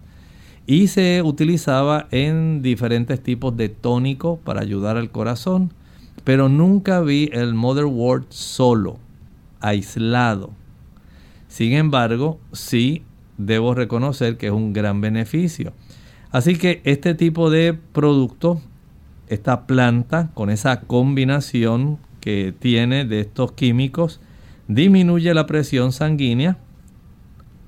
[0.70, 5.72] y se utilizaba en diferentes tipos de tónico para ayudar al corazón,
[6.22, 8.96] pero nunca vi el motherwort solo,
[9.58, 10.50] aislado.
[11.48, 13.02] Sin embargo, sí
[13.36, 15.72] debo reconocer que es un gran beneficio.
[16.30, 18.60] Así que este tipo de producto,
[19.26, 24.20] esta planta con esa combinación que tiene de estos químicos,
[24.68, 26.58] disminuye la presión sanguínea,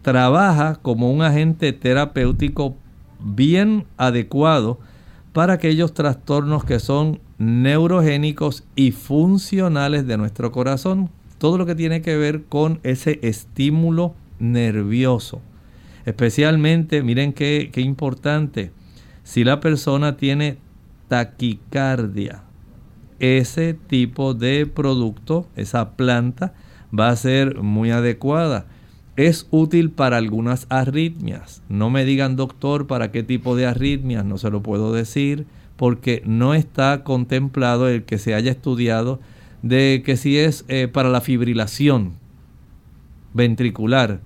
[0.02, 2.76] trabaja como un agente terapéutico
[3.24, 4.78] bien adecuado
[5.32, 11.10] para aquellos trastornos que son neurogénicos y funcionales de nuestro corazón.
[11.38, 15.40] Todo lo que tiene que ver con ese estímulo nervioso.
[16.04, 18.72] Especialmente, miren qué, qué importante,
[19.22, 20.58] si la persona tiene
[21.08, 22.42] taquicardia,
[23.18, 26.54] ese tipo de producto, esa planta,
[26.98, 28.66] va a ser muy adecuada
[29.16, 31.62] es útil para algunas arritmias.
[31.68, 35.46] No me digan, doctor, para qué tipo de arritmias, no se lo puedo decir,
[35.76, 39.20] porque no está contemplado el que se haya estudiado
[39.62, 42.14] de que si es eh, para la fibrilación
[43.34, 44.20] ventricular,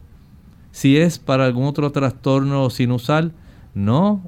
[0.71, 3.33] si es para algún otro trastorno sinusal,
[3.75, 4.23] no,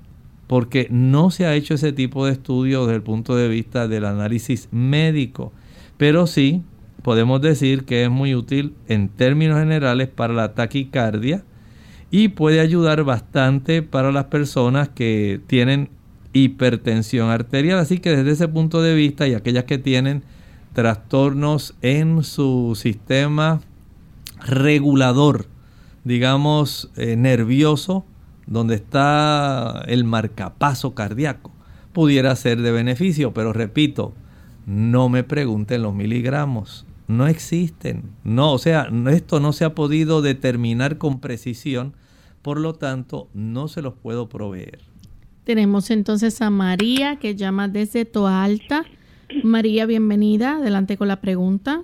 [0.46, 4.04] porque no se ha hecho ese tipo de estudio desde el punto de vista del
[4.04, 5.52] análisis médico,
[5.96, 6.62] pero sí
[7.08, 11.42] podemos decir que es muy útil en términos generales para la taquicardia
[12.10, 15.88] y puede ayudar bastante para las personas que tienen
[16.34, 17.78] hipertensión arterial.
[17.78, 20.22] Así que desde ese punto de vista y aquellas que tienen
[20.74, 23.62] trastornos en su sistema
[24.44, 25.46] regulador,
[26.04, 28.04] digamos, eh, nervioso,
[28.46, 31.52] donde está el marcapaso cardíaco,
[31.94, 33.32] pudiera ser de beneficio.
[33.32, 34.12] Pero repito,
[34.66, 38.02] no me pregunten los miligramos no existen.
[38.22, 41.94] No, o sea, esto no se ha podido determinar con precisión,
[42.42, 44.78] por lo tanto, no se los puedo proveer.
[45.44, 48.84] Tenemos entonces a María que llama desde Toalta.
[49.42, 50.56] María, bienvenida.
[50.56, 51.82] Adelante con la pregunta.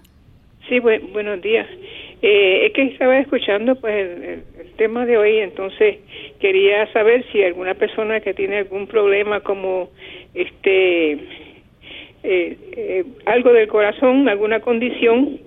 [0.69, 1.67] Sí, buenos días.
[2.23, 4.45] Eh, es que estaba escuchando pues el,
[4.77, 5.99] tema de hoy, entonces
[6.41, 9.91] quería saber si alguna persona que tiene algún problema como
[10.35, 11.44] este
[12.27, 15.39] eh, eh, algo del corazón, alguna condición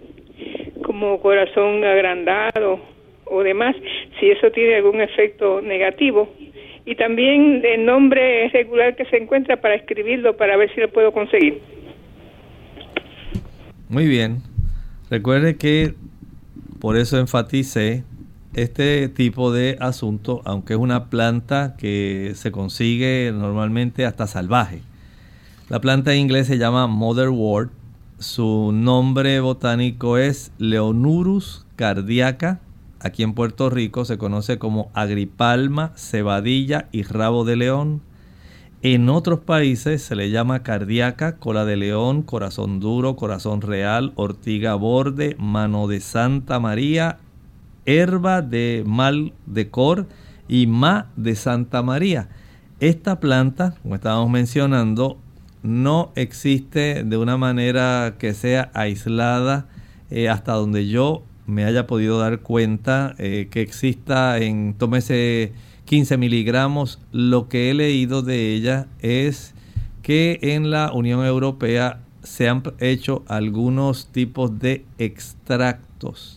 [0.84, 2.80] como corazón agrandado
[3.26, 3.76] o demás,
[4.20, 6.32] si eso tiene algún efecto negativo.
[6.86, 11.12] Y también el nombre regular que se encuentra para escribirlo para ver si lo puedo
[11.12, 11.60] conseguir.
[13.90, 14.44] Muy bien.
[15.10, 15.96] Recuerde que
[16.80, 18.04] por eso enfaticé
[18.56, 24.82] este tipo de asunto, aunque es una planta que se consigue normalmente hasta salvaje
[25.70, 27.72] la planta en inglés se llama Motherwort.
[28.20, 32.62] Su nombre botánico es Leonurus cardiaca.
[33.00, 38.02] Aquí en Puerto Rico se conoce como agripalma, cebadilla y rabo de león.
[38.82, 44.76] En otros países se le llama cardíaca, cola de león, corazón duro, corazón real, ortiga
[44.76, 47.18] borde, mano de Santa María,
[47.86, 50.08] herba de mal de cor
[50.48, 52.30] y ma de Santa María.
[52.80, 55.18] Esta planta, como estábamos mencionando,
[55.68, 59.68] no existe de una manera que sea aislada
[60.10, 65.52] eh, hasta donde yo me haya podido dar cuenta eh, que exista en, tómese
[65.86, 69.54] 15 miligramos, lo que he leído de ella es
[70.02, 76.37] que en la Unión Europea se han hecho algunos tipos de extractos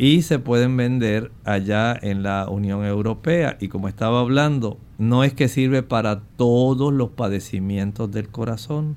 [0.00, 3.58] y se pueden vender allá en la Unión Europea.
[3.60, 8.96] Y como estaba hablando, no es que sirve para todos los padecimientos del corazón.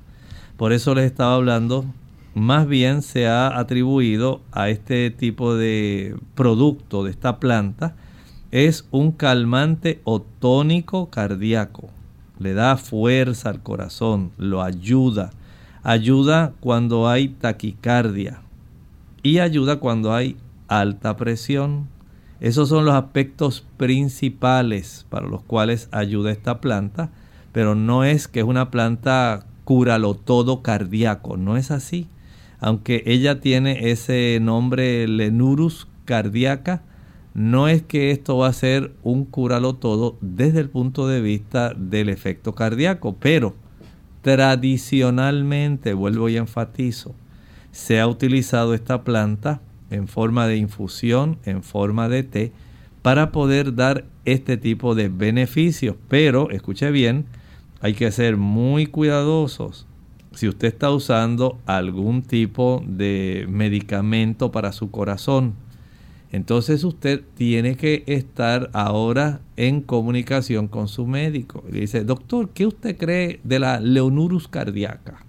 [0.56, 1.84] Por eso les estaba hablando,
[2.36, 7.98] más bien se ha atribuido a este tipo de producto de esta planta,
[8.52, 11.90] es un calmante o tónico cardíaco.
[12.40, 15.32] Le da fuerza al corazón, lo ayuda.
[15.84, 18.40] Ayuda cuando hay taquicardia
[19.22, 20.38] y ayuda cuando hay
[20.80, 21.88] alta presión.
[22.40, 27.12] Esos son los aspectos principales para los cuales ayuda esta planta,
[27.52, 32.08] pero no es que es una planta cúralo todo cardíaco, no es así.
[32.60, 36.84] Aunque ella tiene ese nombre Lenurus cardíaca,
[37.34, 41.74] no es que esto va a ser un cúralo todo desde el punto de vista
[41.76, 43.56] del efecto cardíaco, pero
[44.22, 47.16] tradicionalmente, vuelvo y enfatizo,
[47.72, 49.62] se ha utilizado esta planta
[49.94, 52.52] en forma de infusión, en forma de té,
[53.02, 55.96] para poder dar este tipo de beneficios.
[56.08, 57.26] Pero, escuche bien,
[57.82, 59.86] hay que ser muy cuidadosos.
[60.34, 65.54] Si usted está usando algún tipo de medicamento para su corazón,
[66.32, 71.64] entonces usted tiene que estar ahora en comunicación con su médico.
[71.70, 75.24] Le dice, doctor, ¿qué usted cree de la leonurus cardíaca?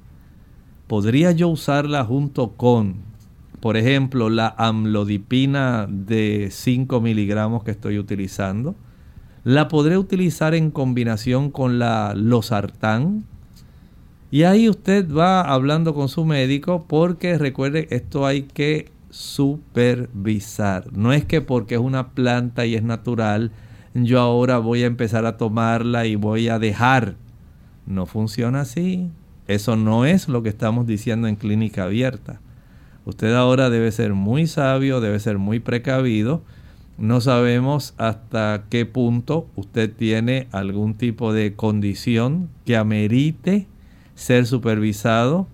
[0.87, 2.95] ¿Podría yo usarla junto con
[3.65, 8.75] por ejemplo, la amlodipina de 5 miligramos que estoy utilizando,
[9.43, 13.25] la podré utilizar en combinación con la losartán.
[14.31, 20.93] Y ahí usted va hablando con su médico porque recuerde, esto hay que supervisar.
[20.93, 23.51] No es que porque es una planta y es natural,
[23.95, 27.15] yo ahora voy a empezar a tomarla y voy a dejar.
[27.87, 29.11] No funciona así.
[29.49, 32.43] Eso no es lo que estamos diciendo en clínica abierta.
[33.05, 36.43] Usted ahora debe ser muy sabio, debe ser muy precavido.
[36.97, 43.67] No sabemos hasta qué punto usted tiene algún tipo de condición que amerite
[44.15, 45.49] ser supervisado,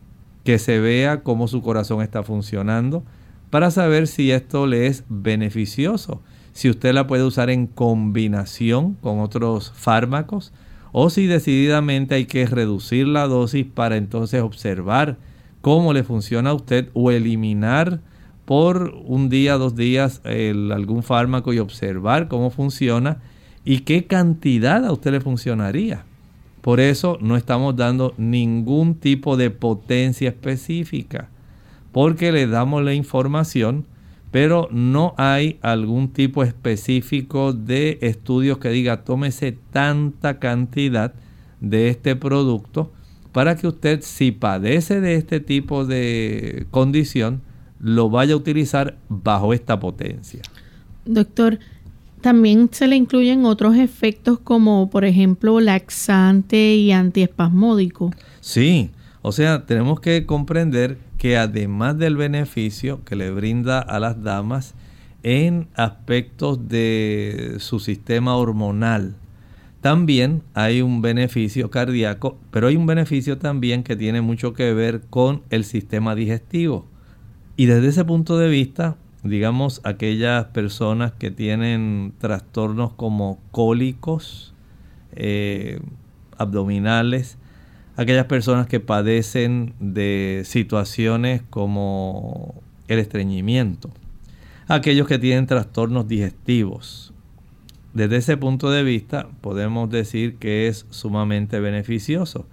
[0.44, 3.02] que se vea cómo su corazón está funcionando,
[3.48, 6.20] para saber si esto le es beneficioso,
[6.52, 10.52] si usted la puede usar en combinación con otros fármacos
[10.92, 15.16] o si decididamente hay que reducir la dosis para entonces observar
[15.60, 18.00] cómo le funciona a usted o eliminar
[18.44, 23.18] por un día, dos días algún fármaco y observar cómo funciona
[23.64, 26.04] y qué cantidad a usted le funcionaría.
[26.60, 31.28] Por eso no estamos dando ningún tipo de potencia específica,
[31.92, 33.86] porque le damos la información,
[34.30, 41.14] pero no hay algún tipo específico de estudios que diga tómese tanta cantidad
[41.60, 42.92] de este producto
[43.32, 47.42] para que usted, si padece de este tipo de condición,
[47.78, 50.42] lo vaya a utilizar bajo esta potencia.
[51.04, 51.58] Doctor,
[52.20, 58.10] también se le incluyen otros efectos como, por ejemplo, laxante y antiespasmódico.
[58.40, 58.90] Sí,
[59.22, 64.74] o sea, tenemos que comprender que además del beneficio que le brinda a las damas
[65.22, 69.14] en aspectos de su sistema hormonal,
[69.80, 75.02] también hay un beneficio cardíaco, pero hay un beneficio también que tiene mucho que ver
[75.08, 76.86] con el sistema digestivo.
[77.56, 84.54] Y desde ese punto de vista, digamos, aquellas personas que tienen trastornos como cólicos,
[85.12, 85.80] eh,
[86.36, 87.38] abdominales,
[87.96, 93.90] aquellas personas que padecen de situaciones como el estreñimiento,
[94.68, 97.09] aquellos que tienen trastornos digestivos,
[97.94, 102.46] desde ese punto de vista podemos decir que es sumamente beneficioso.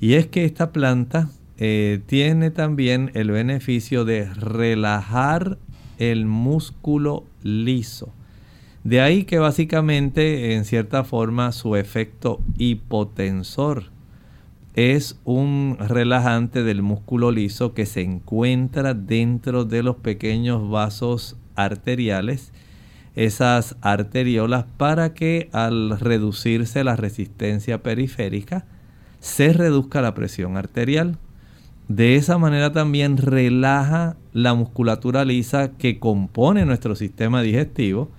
[0.00, 5.58] Y es que esta planta eh, tiene también el beneficio de relajar
[5.98, 8.12] el músculo liso.
[8.84, 13.90] De ahí que básicamente en cierta forma su efecto hipotensor
[14.74, 22.52] es un relajante del músculo liso que se encuentra dentro de los pequeños vasos arteriales
[23.16, 28.66] esas arteriolas para que al reducirse la resistencia periférica
[29.20, 31.18] se reduzca la presión arterial.
[31.88, 38.10] De esa manera también relaja la musculatura lisa que compone nuestro sistema digestivo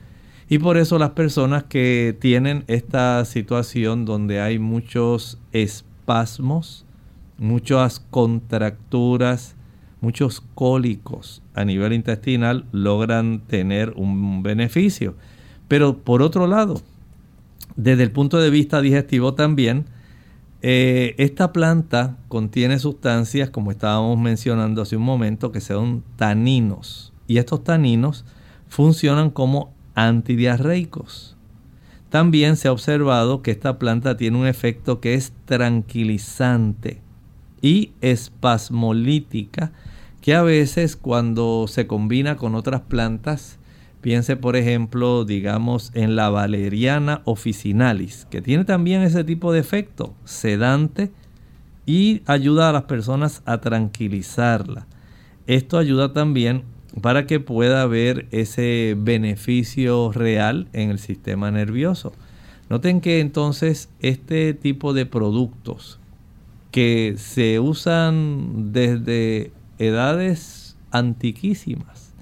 [0.49, 6.85] y por eso las personas que tienen esta situación donde hay muchos espasmos,
[7.37, 9.56] muchas contracturas,
[10.07, 15.15] muchos cólicos a nivel intestinal logran tener un beneficio.
[15.67, 16.81] Pero por otro lado,
[17.75, 19.83] desde el punto de vista digestivo también,
[20.61, 27.11] eh, esta planta contiene sustancias, como estábamos mencionando hace un momento, que son taninos.
[27.27, 28.23] Y estos taninos
[28.69, 31.35] funcionan como antidiarreicos.
[32.09, 37.01] También se ha observado que esta planta tiene un efecto que es tranquilizante
[37.61, 39.73] y espasmolítica,
[40.27, 43.59] que a veces cuando se combina con otras plantas,
[44.01, 50.15] piense por ejemplo, digamos, en la valeriana officinalis, que tiene también ese tipo de efecto,
[50.25, 51.13] sedante
[51.85, 54.85] y ayuda a las personas a tranquilizarla.
[55.45, 56.63] Esto ayuda también
[56.99, 62.11] para que pueda haber ese beneficio real en el sistema nervioso.
[62.69, 66.01] Noten que entonces este tipo de productos
[66.71, 72.13] que se usan desde edades antiquísimas,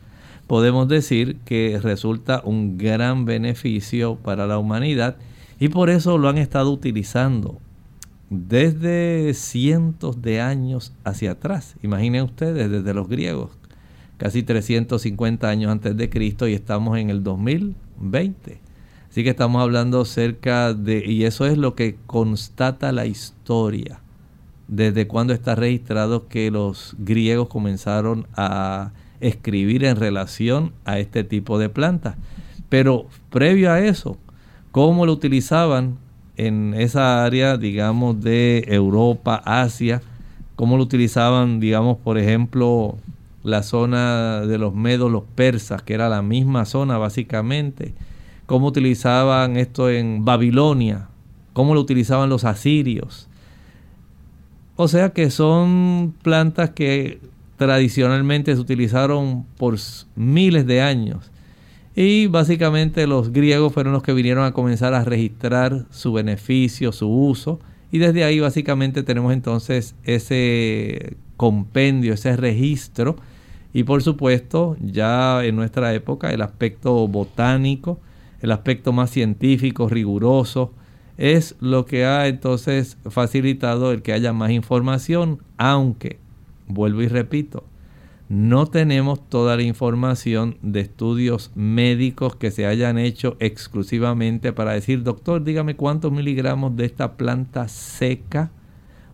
[0.48, 5.18] podemos decir que resulta un gran beneficio para la humanidad
[5.60, 7.60] y por eso lo han estado utilizando
[8.30, 11.76] desde cientos de años hacia atrás.
[11.84, 13.52] Imaginen ustedes, desde los griegos,
[14.18, 18.60] casi 350 años antes de Cristo y estamos en el 2020.
[19.10, 24.02] Así que estamos hablando cerca de, y eso es lo que constata la historia,
[24.68, 31.60] desde cuando está registrado que los griegos comenzaron a escribir en relación a este tipo
[31.60, 32.16] de plantas.
[32.70, 34.18] Pero previo a eso,
[34.72, 35.98] ¿cómo lo utilizaban
[36.38, 40.02] en esa área, digamos, de Europa, Asia?
[40.56, 42.98] ¿Cómo lo utilizaban, digamos, por ejemplo,
[43.44, 47.94] la zona de los medos, los persas, que era la misma zona básicamente,
[48.48, 51.10] cómo utilizaban esto en Babilonia,
[51.54, 53.28] cómo lo utilizaban los asirios.
[54.76, 57.20] O sea que son plantas que
[57.58, 59.78] tradicionalmente se utilizaron por
[60.16, 61.32] miles de años.
[61.96, 67.08] Y básicamente los griegos fueron los que vinieron a comenzar a registrar su beneficio, su
[67.10, 67.60] uso.
[67.92, 73.16] Y desde ahí básicamente tenemos entonces ese compendio, ese registro
[73.76, 78.00] y por supuesto, ya en nuestra época, el aspecto botánico,
[78.40, 80.72] el aspecto más científico, riguroso,
[81.18, 86.20] es lo que ha entonces facilitado el que haya más información, aunque,
[86.68, 87.64] vuelvo y repito,
[88.28, 95.04] no tenemos toda la información de estudios médicos que se hayan hecho exclusivamente para decir,
[95.04, 98.52] doctor, dígame cuántos miligramos de esta planta seca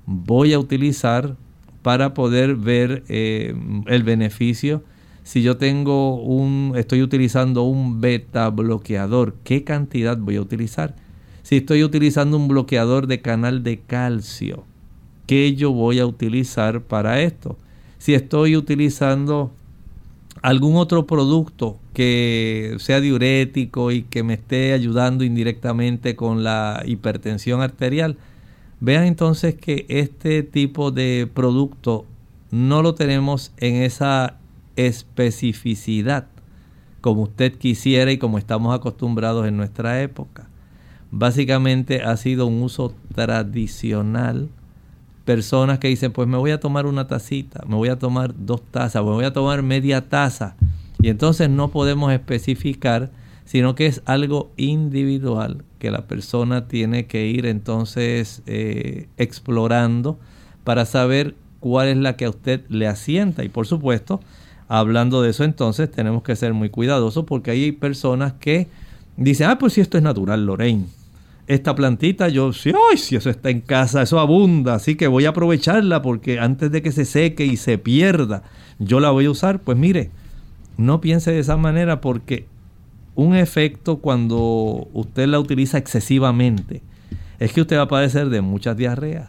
[0.06, 1.36] voy a utilizar
[1.82, 3.54] para poder ver eh,
[3.88, 4.84] el beneficio.
[5.24, 10.96] Si yo tengo un, estoy utilizando un beta bloqueador, ¿qué cantidad voy a utilizar?
[11.44, 14.64] Si estoy utilizando un bloqueador de canal de calcio,
[15.28, 17.58] ¿qué yo voy a utilizar para esto?
[17.98, 19.52] Si estoy utilizando
[20.42, 27.62] algún otro producto que sea diurético y que me esté ayudando indirectamente con la hipertensión
[27.62, 28.18] arterial,
[28.84, 32.08] Vean entonces que este tipo de producto
[32.50, 34.40] no lo tenemos en esa
[34.76, 36.26] especificidad
[37.00, 40.48] como usted quisiera y como estamos acostumbrados en nuestra época.
[41.12, 44.50] Básicamente ha sido un uso tradicional.
[45.26, 48.62] Personas que dicen, pues me voy a tomar una tacita, me voy a tomar dos
[48.72, 50.56] tazas, me voy a tomar media taza.
[51.00, 53.12] Y entonces no podemos especificar
[53.52, 60.18] sino que es algo individual que la persona tiene que ir entonces eh, explorando
[60.64, 63.44] para saber cuál es la que a usted le asienta.
[63.44, 64.22] Y por supuesto,
[64.70, 68.70] hablando de eso entonces tenemos que ser muy cuidadosos porque hay personas que
[69.18, 70.86] dicen, ah, pues si esto es natural, Lorraine.
[71.52, 75.26] Esta plantita, yo, sí, ay, si eso está en casa, eso abunda, así que voy
[75.26, 78.44] a aprovecharla porque antes de que se seque y se pierda,
[78.80, 79.60] yo la voy a usar.
[79.60, 80.12] Pues mire,
[80.78, 82.46] no piense de esa manera porque
[83.16, 86.84] un efecto cuando usted la utiliza excesivamente
[87.38, 89.28] es que usted va a padecer de muchas diarreas.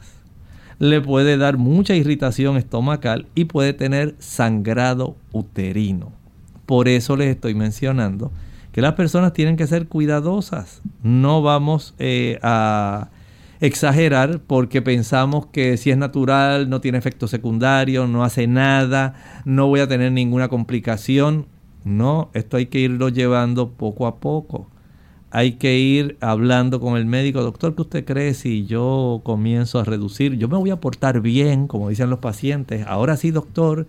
[0.78, 6.12] Le puede dar mucha irritación estomacal y puede tener sangrado uterino.
[6.66, 8.30] Por eso les estoy mencionando
[8.72, 10.82] que las personas tienen que ser cuidadosas.
[11.02, 13.10] No vamos eh, a
[13.60, 19.14] exagerar porque pensamos que si es natural no tiene efecto secundario, no hace nada,
[19.44, 21.46] no voy a tener ninguna complicación.
[21.84, 24.68] No, esto hay que irlo llevando poco a poco.
[25.30, 29.84] Hay que ir hablando con el médico, doctor, ¿qué usted cree si yo comienzo a
[29.84, 30.36] reducir?
[30.36, 32.86] Yo me voy a portar bien, como dicen los pacientes.
[32.86, 33.86] Ahora sí, doctor,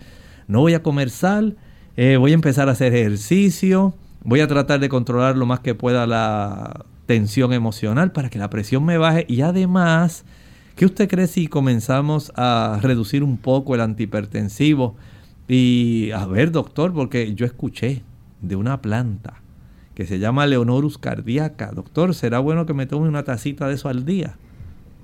[0.47, 1.57] no voy a comer sal,
[1.97, 3.93] eh, voy a empezar a hacer ejercicio,
[4.23, 8.49] voy a tratar de controlar lo más que pueda la tensión emocional para que la
[8.49, 10.25] presión me baje y además,
[10.75, 14.95] ¿qué usted cree si comenzamos a reducir un poco el antihipertensivo?
[15.47, 18.03] Y a ver, doctor, porque yo escuché
[18.41, 19.41] de una planta
[19.93, 21.71] que se llama Leonorus cardiaca.
[21.71, 24.37] Doctor, ¿será bueno que me tome una tacita de eso al día?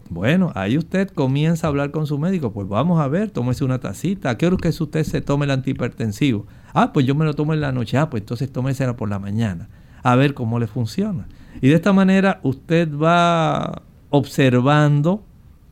[0.09, 2.51] Bueno, ahí usted comienza a hablar con su médico.
[2.51, 4.31] Pues vamos a ver, tómese una tacita.
[4.31, 6.47] ¿A qué hora que usted se tome el antihipertensivo?
[6.73, 7.97] Ah, pues yo me lo tomo en la noche.
[7.97, 9.69] Ah, pues entonces tómesela por la mañana.
[10.03, 11.27] A ver cómo le funciona.
[11.61, 15.23] Y de esta manera usted va observando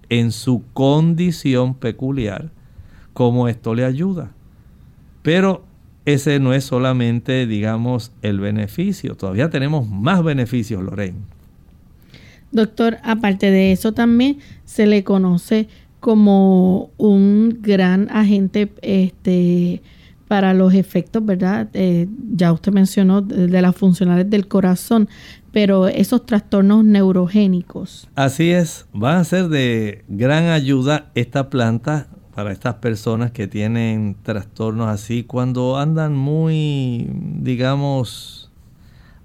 [0.09, 2.49] en su condición peculiar
[3.13, 4.31] cómo esto le ayuda.
[5.21, 5.63] Pero
[6.05, 9.15] ese no es solamente, digamos, el beneficio.
[9.15, 11.17] Todavía tenemos más beneficios, Lorraine.
[12.51, 15.67] Doctor, aparte de eso también se le conoce
[15.99, 19.81] como un gran agente este,
[20.27, 21.69] para los efectos, ¿verdad?
[21.73, 25.07] Eh, ya usted mencionó de, las funcionales del corazón,
[25.51, 28.09] pero esos trastornos neurogénicos.
[28.15, 34.15] Así es, va a ser de gran ayuda esta planta para estas personas que tienen
[34.21, 37.09] trastornos así cuando andan muy,
[37.41, 38.51] digamos,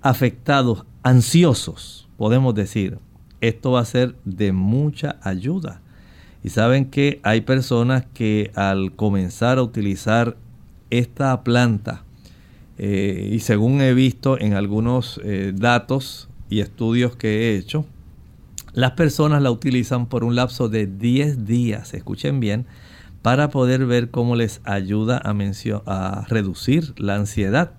[0.01, 2.99] afectados, ansiosos, podemos decir
[3.43, 5.83] esto va a ser de mucha ayuda.
[6.43, 10.37] Y saben que hay personas que al comenzar a utilizar
[10.93, 12.05] esta planta,
[12.79, 17.87] eh, y según he visto en algunos eh, datos y estudios que he hecho,
[18.75, 22.67] las personas la utilizan por un lapso de 10 días, escuchen bien,
[23.23, 25.31] para poder ver cómo les ayuda a,
[25.87, 27.73] a reducir la ansiedad.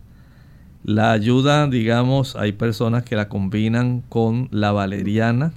[0.84, 5.54] La ayuda, digamos, hay personas que la combinan con la valeriana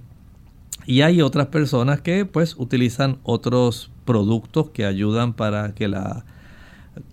[0.87, 6.25] y hay otras personas que pues utilizan otros productos que ayudan para que la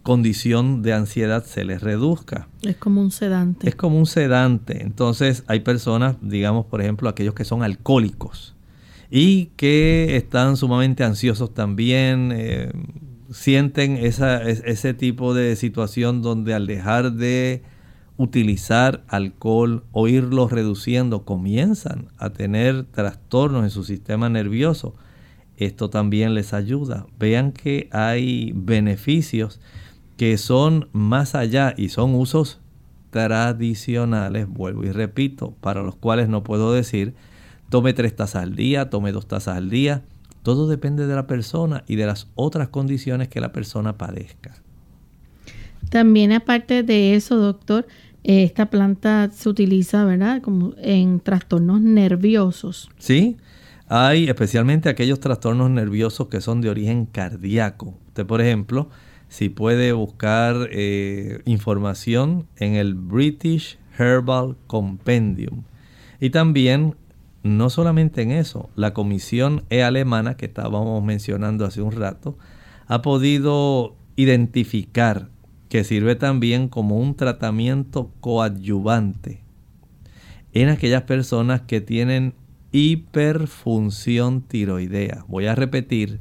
[0.04, 2.48] condición de ansiedad se les reduzca.
[2.62, 3.70] Es como un sedante.
[3.70, 4.82] Es como un sedante.
[4.82, 8.56] Entonces hay personas, digamos por ejemplo aquellos que son alcohólicos
[9.10, 12.72] y que están sumamente ansiosos también, eh,
[13.32, 17.64] sienten ese tipo de situación donde al dejar de
[18.18, 24.96] utilizar alcohol o irlo reduciendo, comienzan a tener trastornos en su sistema nervioso.
[25.58, 27.06] Esto también les ayuda.
[27.20, 29.60] Vean que hay beneficios
[30.18, 32.60] que son más allá y son usos
[33.10, 37.14] tradicionales, vuelvo y repito, para los cuales no puedo decir
[37.70, 40.04] tome tres tazas al día, tome dos tazas al día.
[40.44, 44.54] Todo depende de la persona y de las otras condiciones que la persona padezca.
[45.90, 47.88] También aparte de eso, doctor,
[48.24, 50.42] esta planta se utiliza, ¿verdad?
[50.42, 52.90] Como en trastornos nerviosos.
[52.98, 53.38] Sí,
[53.96, 57.94] hay especialmente aquellos trastornos nerviosos que son de origen cardíaco.
[58.08, 58.90] Usted, por ejemplo,
[59.28, 65.62] si puede buscar eh, información en el British Herbal Compendium.
[66.20, 66.96] Y también,
[67.44, 72.36] no solamente en eso, la comisión E alemana que estábamos mencionando hace un rato,
[72.88, 75.30] ha podido identificar
[75.70, 79.44] que sirve también como un tratamiento coadyuvante
[80.52, 82.34] en aquellas personas que tienen
[82.74, 85.24] hiperfunción tiroidea.
[85.30, 86.20] Voy a repetir,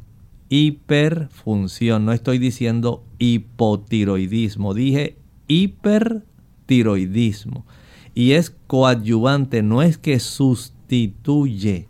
[0.48, 5.16] hiperfunción, no estoy diciendo hipotiroidismo, dije
[5.48, 7.66] hipertiroidismo.
[8.14, 11.88] Y es coadyuvante, no es que sustituye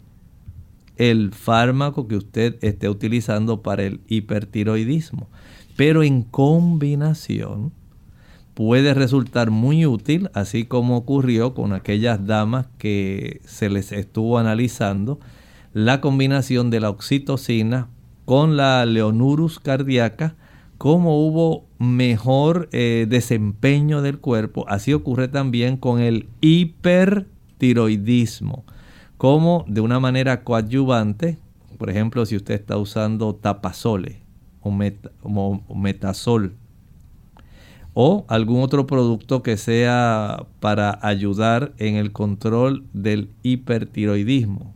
[0.97, 5.29] el fármaco que usted esté utilizando para el hipertiroidismo
[5.77, 7.73] pero en combinación
[8.55, 15.21] puede resultar muy útil, así como ocurrió con aquellas damas que se les estuvo analizando,
[15.73, 17.89] la combinación de la oxitocina
[18.25, 20.37] con la leonurus cardíaca,
[20.79, 24.65] cómo hubo mejor eh, desempeño del cuerpo.
[24.69, 28.65] Así ocurre también con el hipertiroidismo,
[29.17, 31.39] como de una manera coadyuvante,
[31.79, 34.21] por ejemplo, si usted está usando tapasole,
[34.61, 34.71] o,
[35.75, 36.55] metasol
[37.95, 44.75] o algún otro producto que sea para ayudar en el control del hipertiroidismo.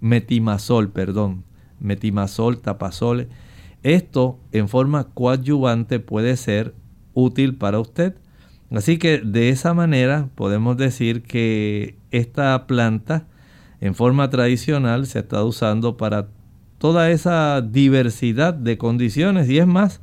[0.00, 1.44] Metimazol, perdón.
[1.80, 3.28] Metimazol, tapazol.
[3.82, 6.74] Esto en forma coadyuvante puede ser
[7.14, 8.14] útil para usted.
[8.70, 13.26] Así que de esa manera podemos decir que esta planta
[13.80, 16.28] en forma tradicional se está usando para
[16.78, 20.00] toda esa diversidad de condiciones y es más,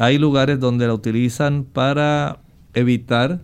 [0.00, 2.40] hay lugares donde la utilizan para
[2.72, 3.42] evitar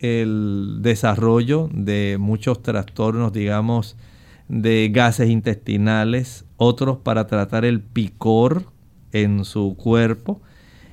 [0.00, 3.96] el desarrollo de muchos trastornos, digamos,
[4.48, 8.64] de gases intestinales, otros para tratar el picor
[9.12, 10.42] en su cuerpo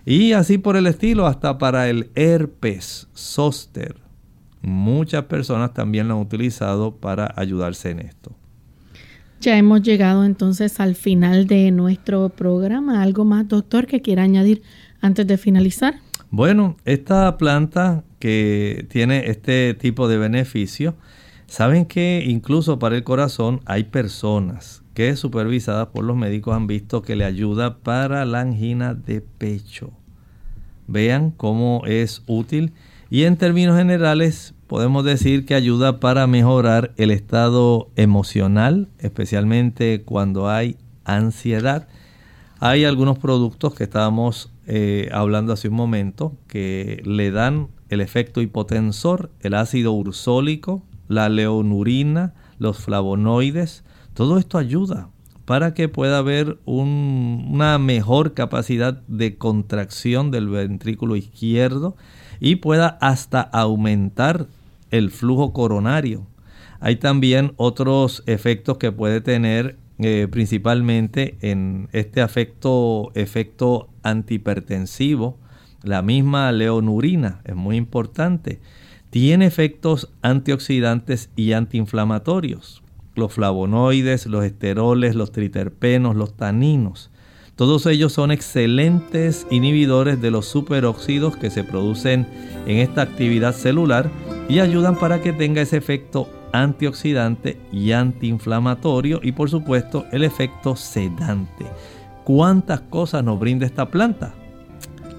[0.05, 3.95] y así por el estilo hasta para el herpes zóster.
[4.61, 8.35] Muchas personas también lo han utilizado para ayudarse en esto.
[9.41, 13.01] Ya hemos llegado entonces al final de nuestro programa.
[13.01, 14.61] ¿Algo más, doctor, que quiera añadir
[15.01, 15.95] antes de finalizar?
[16.29, 20.95] Bueno, esta planta que tiene este tipo de beneficio,
[21.47, 27.01] saben que incluso para el corazón hay personas que supervisadas por los médicos han visto
[27.01, 29.91] que le ayuda para la angina de pecho.
[30.87, 32.73] Vean cómo es útil
[33.09, 40.49] y en términos generales podemos decir que ayuda para mejorar el estado emocional, especialmente cuando
[40.49, 41.87] hay ansiedad.
[42.59, 48.41] Hay algunos productos que estábamos eh, hablando hace un momento que le dan el efecto
[48.41, 53.83] hipotensor, el ácido ursólico, la leonurina, los flavonoides.
[54.13, 55.09] Todo esto ayuda
[55.45, 61.97] para que pueda haber una mejor capacidad de contracción del ventrículo izquierdo
[62.39, 64.47] y pueda hasta aumentar
[64.91, 66.27] el flujo coronario.
[66.79, 75.37] Hay también otros efectos que puede tener eh, principalmente en este efecto antihipertensivo.
[75.83, 78.59] La misma leonurina es muy importante.
[79.09, 82.81] Tiene efectos antioxidantes y antiinflamatorios.
[83.15, 87.11] Los flavonoides, los esteroles, los triterpenos, los taninos.
[87.55, 92.25] Todos ellos son excelentes inhibidores de los superóxidos que se producen
[92.65, 94.09] en esta actividad celular
[94.49, 100.75] y ayudan para que tenga ese efecto antioxidante y antiinflamatorio y por supuesto el efecto
[100.75, 101.65] sedante.
[102.23, 104.33] ¿Cuántas cosas nos brinda esta planta?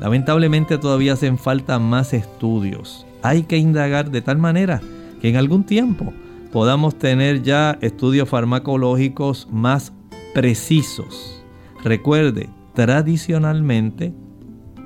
[0.01, 3.07] Lamentablemente todavía hacen falta más estudios.
[3.22, 4.80] Hay que indagar de tal manera
[5.20, 6.12] que en algún tiempo
[6.53, 9.93] podamos tener ya estudios farmacológicos más
[10.35, 11.43] precisos
[11.85, 14.12] Recuerde, tradicionalmente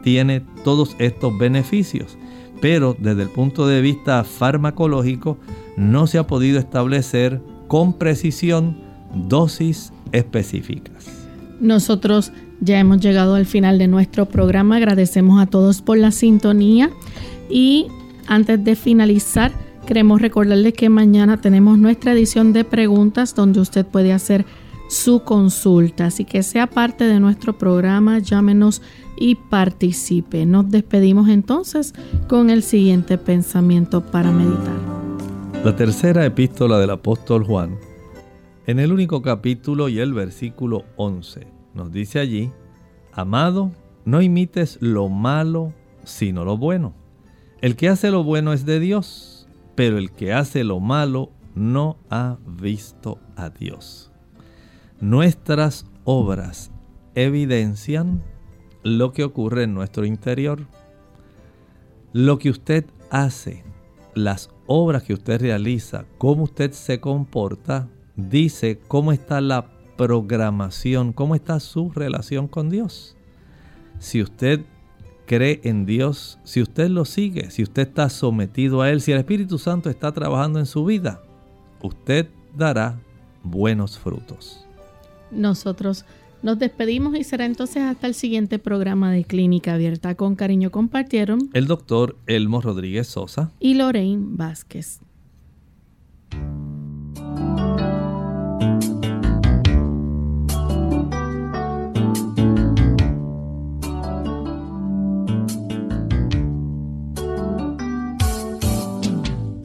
[0.03, 2.17] tiene todos estos beneficios,
[2.61, 5.37] pero desde el punto de vista farmacológico
[5.77, 8.77] no se ha podido establecer con precisión
[9.29, 11.07] dosis específicas.
[11.61, 14.77] Nosotros ya hemos llegado al final de nuestro programa.
[14.77, 16.91] Agradecemos a todos por la sintonía
[17.51, 17.87] y
[18.27, 19.53] antes de finalizar,
[19.87, 24.45] queremos recordarles que mañana tenemos nuestra edición de preguntas donde usted puede hacer
[24.89, 26.07] su consulta.
[26.07, 28.83] Así que sea parte de nuestro programa, llámenos
[29.18, 30.45] y participe.
[30.47, 31.95] Nos despedimos entonces
[32.29, 35.16] con el siguiente pensamiento para meditar.
[35.65, 37.79] La tercera epístola del apóstol Juan,
[38.67, 42.53] en el único capítulo y el versículo 11, nos dice allí,
[43.13, 43.73] Amado,
[44.05, 45.73] no imites lo malo,
[46.05, 46.95] sino lo bueno.
[47.61, 51.97] El que hace lo bueno es de Dios, pero el que hace lo malo no
[52.11, 54.13] ha visto a Dios.
[55.01, 56.71] Nuestras obras
[57.15, 58.23] evidencian
[58.83, 60.67] lo que ocurre en nuestro interior.
[62.13, 63.65] Lo que usted hace,
[64.15, 71.35] las obras que usted realiza, cómo usted se comporta, dice cómo está la programación, cómo
[71.35, 73.17] está su relación con Dios.
[73.99, 74.64] Si usted
[75.27, 79.19] cree en Dios, si usted lo sigue, si usted está sometido a Él, si el
[79.19, 81.23] Espíritu Santo está trabajando en su vida,
[81.83, 82.99] usted dará
[83.43, 84.67] buenos frutos.
[85.31, 86.05] Nosotros
[86.47, 90.15] nos despedimos y será entonces hasta el siguiente programa de Clínica Abierta.
[90.15, 95.01] Con cariño compartieron el doctor Elmo Rodríguez Sosa y Lorraine Vázquez.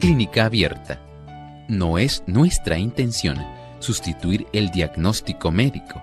[0.00, 1.00] Clínica Abierta.
[1.68, 3.38] No es nuestra intención
[3.78, 6.02] sustituir el diagnóstico médico.